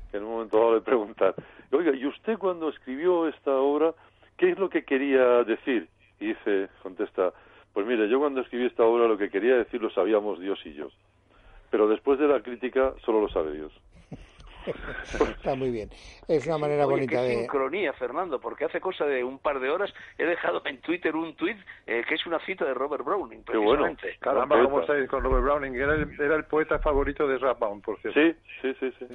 que 0.10 0.15
en 0.19 0.24
un 0.24 0.29
momento 0.36 0.57
dado 0.57 0.75
le 0.75 0.81
preguntan, 0.81 1.34
oiga, 1.74 1.93
¿y 1.93 2.05
usted 2.05 2.38
cuando 2.38 2.69
escribió 2.69 3.27
esta 3.27 3.51
obra, 3.51 3.93
qué 4.38 4.51
es 4.51 4.57
lo 4.57 4.69
que 4.69 4.86
quería 4.86 5.43
decir? 5.43 5.89
Y 6.22 6.27
dice, 6.27 6.69
contesta, 6.81 7.34
pues 7.77 7.86
mire, 7.86 8.10
yo 8.10 8.17
cuando 8.17 8.41
escribí 8.41 8.65
esta 8.65 8.84
obra 8.84 9.07
lo 9.07 9.19
que 9.19 9.29
quería 9.29 9.55
decir 9.55 9.79
lo 9.79 9.91
sabíamos 9.91 10.39
Dios 10.39 10.60
y 10.65 10.74
yo. 10.74 10.88
Pero 11.69 11.88
después 11.88 12.17
de 12.17 12.27
la 12.27 12.41
crítica 12.41 12.96
solo 13.05 13.22
lo 13.22 13.29
sabe 13.29 13.53
Dios. 13.53 13.72
Está 15.13 15.53
muy 15.53 15.69
bien. 15.69 15.88
Es 16.27 16.48
una 16.48 16.57
manera 16.57 16.88
Oye, 16.88 16.96
bonita 16.96 17.22
qué 17.22 17.27
de... 17.27 17.36
sincronía, 17.36 17.93
Fernando, 17.93 18.39
porque 18.39 18.65
hace 18.65 18.81
cosa 18.81 19.05
de 19.05 19.24
un 19.24 19.38
par 19.38 19.60
de 19.60 19.69
horas 19.69 19.93
he 20.17 20.25
dejado 20.25 20.63
en 20.65 20.81
Twitter 20.81 21.15
un 21.15 21.36
tuit 21.36 21.55
eh, 21.86 22.01
que 22.10 22.15
es 22.15 22.25
una 22.25 22.39
cita 22.48 22.65
de 22.65 22.74
Robert 22.74 23.05
Browning, 23.05 23.43
Qué 23.43 23.57
bueno. 23.57 23.84
precisamente. 23.84 24.17
Caramba, 24.22 24.63
¿cómo 24.63 24.81
estáis 24.81 25.07
con 25.07 25.22
Robert 25.22 25.43
Browning? 25.43 25.75
Era 25.75 25.93
el, 25.93 26.19
era 26.19 26.36
el 26.36 26.46
poeta 26.46 26.79
favorito 26.79 27.27
de 27.27 27.38
Rathbone, 27.38 27.84
por 27.84 28.01
cierto. 28.01 28.19
Sí, 28.19 28.36
sí, 28.63 28.75
sí, 28.79 28.91
sí. 28.98 29.05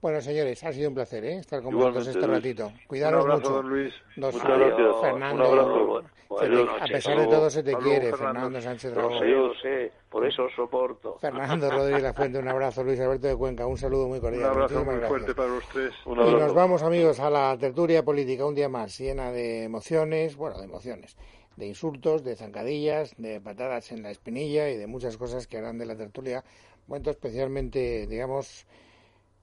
Bueno, 0.00 0.20
señores, 0.20 0.62
ha 0.62 0.72
sido 0.72 0.88
un 0.90 0.94
placer 0.94 1.24
¿eh? 1.24 1.38
estar 1.38 1.60
con 1.60 1.72
Igualmente, 1.72 1.98
vosotros 2.10 2.16
este 2.16 2.26
Luis. 2.28 2.38
ratito. 2.38 2.66
Un 2.68 2.86
Cuidaros 2.86 3.20
abrazo, 3.22 3.40
mucho. 3.40 3.52
don 3.54 3.68
Luis. 3.68 3.94
Dos- 4.16 4.34
Muchas 4.34 4.48
Adiós. 4.50 4.68
gracias. 4.68 5.00
Fernando, 5.00 5.50
Un 5.50 5.58
abrazo. 5.58 6.02
te- 6.38 6.82
a 6.82 6.86
pesar 6.86 7.18
de 7.18 7.26
todo 7.26 7.50
se 7.50 7.62
te 7.64 7.74
quiere, 7.78 8.10
Fernando. 8.10 8.16
Fernando 8.18 8.60
Sánchez 8.60 8.94
Lo 8.94 9.08
Dragó. 9.08 9.54
sé, 9.60 9.92
por 10.08 10.24
eso 10.24 10.44
os 10.44 10.52
soporto. 10.54 11.18
Fernando 11.18 11.68
Rodríguez 11.68 12.02
La 12.04 12.14
Fuente, 12.14 12.38
un 12.38 12.46
abrazo. 12.46 12.84
Luis 12.84 13.00
Alberto 13.00 13.26
de 13.26 13.34
Cuenca, 13.36 13.66
un 13.66 13.76
saludo 13.76 14.06
muy 14.06 14.18
Un 14.18 14.22
cordial. 14.22 14.44
abrazo 14.50 14.74
Muchísimas 14.74 15.00
muy 15.00 15.08
fuerte 15.08 15.34
para 15.34 15.48
los 15.48 15.68
tres. 15.70 15.92
Un 16.06 16.18
Y 16.18 16.20
abrazo. 16.20 16.38
nos 16.38 16.54
vamos, 16.54 16.82
amigos, 16.84 17.18
a 17.18 17.30
la 17.30 17.56
tertulia 17.58 18.04
política 18.04 18.44
un 18.46 18.54
día 18.54 18.68
más, 18.68 18.96
llena 18.98 19.32
de 19.32 19.64
emociones, 19.64 20.36
bueno, 20.36 20.58
de 20.58 20.64
emociones, 20.64 21.16
de 21.56 21.66
insultos, 21.66 22.22
de 22.22 22.36
zancadillas, 22.36 23.16
de 23.16 23.40
patadas 23.40 23.90
en 23.90 24.04
la 24.04 24.12
espinilla 24.12 24.70
y 24.70 24.76
de 24.76 24.86
muchas 24.86 25.16
cosas 25.16 25.48
que 25.48 25.58
harán 25.58 25.76
de 25.78 25.86
la 25.86 25.96
tertulia 25.96 26.44
un 26.86 26.92
momento 26.92 27.10
especialmente, 27.10 28.06
digamos, 28.06 28.64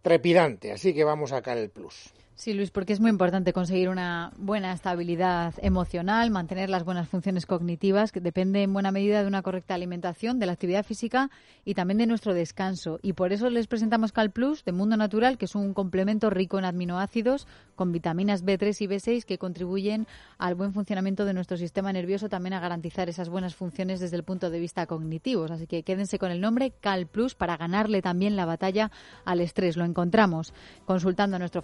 trepidante. 0.06 0.72
Así 0.72 0.94
que 0.94 1.04
vamos 1.04 1.32
a 1.32 1.38
sacar 1.38 1.58
el 1.58 1.72
plus. 1.72 2.14
Sí, 2.38 2.54
Luis, 2.54 2.70
porque 2.70 2.92
es 2.92 3.00
muy 3.00 3.10
importante 3.12 3.54
conseguir 3.54 3.88
una 3.88 4.34
buena 4.36 4.74
estabilidad 4.74 5.54
emocional, 5.62 6.32
mantener 6.32 6.70
las 6.70 6.84
buenas 6.84 7.08
funciones 7.08 7.46
cognitivas, 7.46 8.12
que 8.12 8.20
depende 8.20 8.62
en 8.62 8.74
buena 8.74 8.92
medida 8.92 9.22
de 9.22 9.28
una 9.28 9.42
correcta 9.42 9.74
alimentación, 9.74 10.38
de 10.38 10.46
la 10.46 10.52
actividad 10.52 10.84
física 10.84 11.30
y 11.64 11.76
también 11.76 11.98
de 11.98 12.08
nuestro 12.08 12.34
descanso. 12.34 13.00
Y 13.02 13.14
por 13.14 13.32
eso 13.32 13.50
les 13.50 13.68
presentamos 13.68 14.12
Cal 14.12 14.32
Plus 14.32 14.66
de 14.66 14.74
Mundo 14.74 14.98
Natural, 14.98 15.38
que 15.38 15.46
es 15.46 15.56
un 15.56 15.74
complemento 15.74 16.30
rico 16.30 16.60
en 16.60 16.66
aminoácidos 16.66 17.48
con 17.76 17.94
vitaminas 17.94 18.44
B3 18.44 18.82
y 18.82 18.88
B6 18.88 19.24
que 19.24 19.38
contribuyen 19.38 20.06
al 20.38 20.56
buen 20.56 20.74
funcionamiento 20.74 21.24
de 21.24 21.34
nuestro 21.34 21.56
sistema 21.56 21.94
nervioso, 21.94 22.28
también 22.28 22.54
a 22.54 22.60
garantizar 22.60 23.08
esas 23.08 23.30
buenas 23.30 23.56
funciones 23.56 24.02
desde 24.02 24.18
el 24.18 24.24
punto 24.24 24.50
de 24.50 24.60
vista 24.60 24.86
cognitivo. 24.88 25.46
Así 25.46 25.68
que 25.68 25.84
quédense 25.84 26.20
con 26.20 26.32
el 26.32 26.42
nombre 26.42 26.74
Cal 26.82 27.08
Plus 27.08 27.34
para 27.34 27.56
ganarle 27.56 28.02
también 28.02 28.36
la 28.36 28.46
batalla 28.46 28.92
al 29.24 29.40
estrés. 29.40 29.78
Lo 29.78 29.86
encontramos 29.86 30.54
consultando 30.86 31.38
a 31.38 31.40
nuestro 31.40 31.62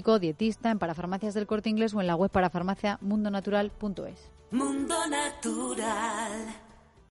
farmacéutico, 0.00 0.18
dietista, 0.18 0.70
en 0.70 0.78
parafarmacias 0.78 1.34
del 1.34 1.46
corte 1.46 1.68
inglés 1.68 1.94
o 1.94 2.00
en 2.00 2.06
la 2.06 2.16
web 2.16 2.30
parafarmaciamundonatural.es. 2.30 4.30
Mundo 4.50 4.94
Natural. 5.08 6.69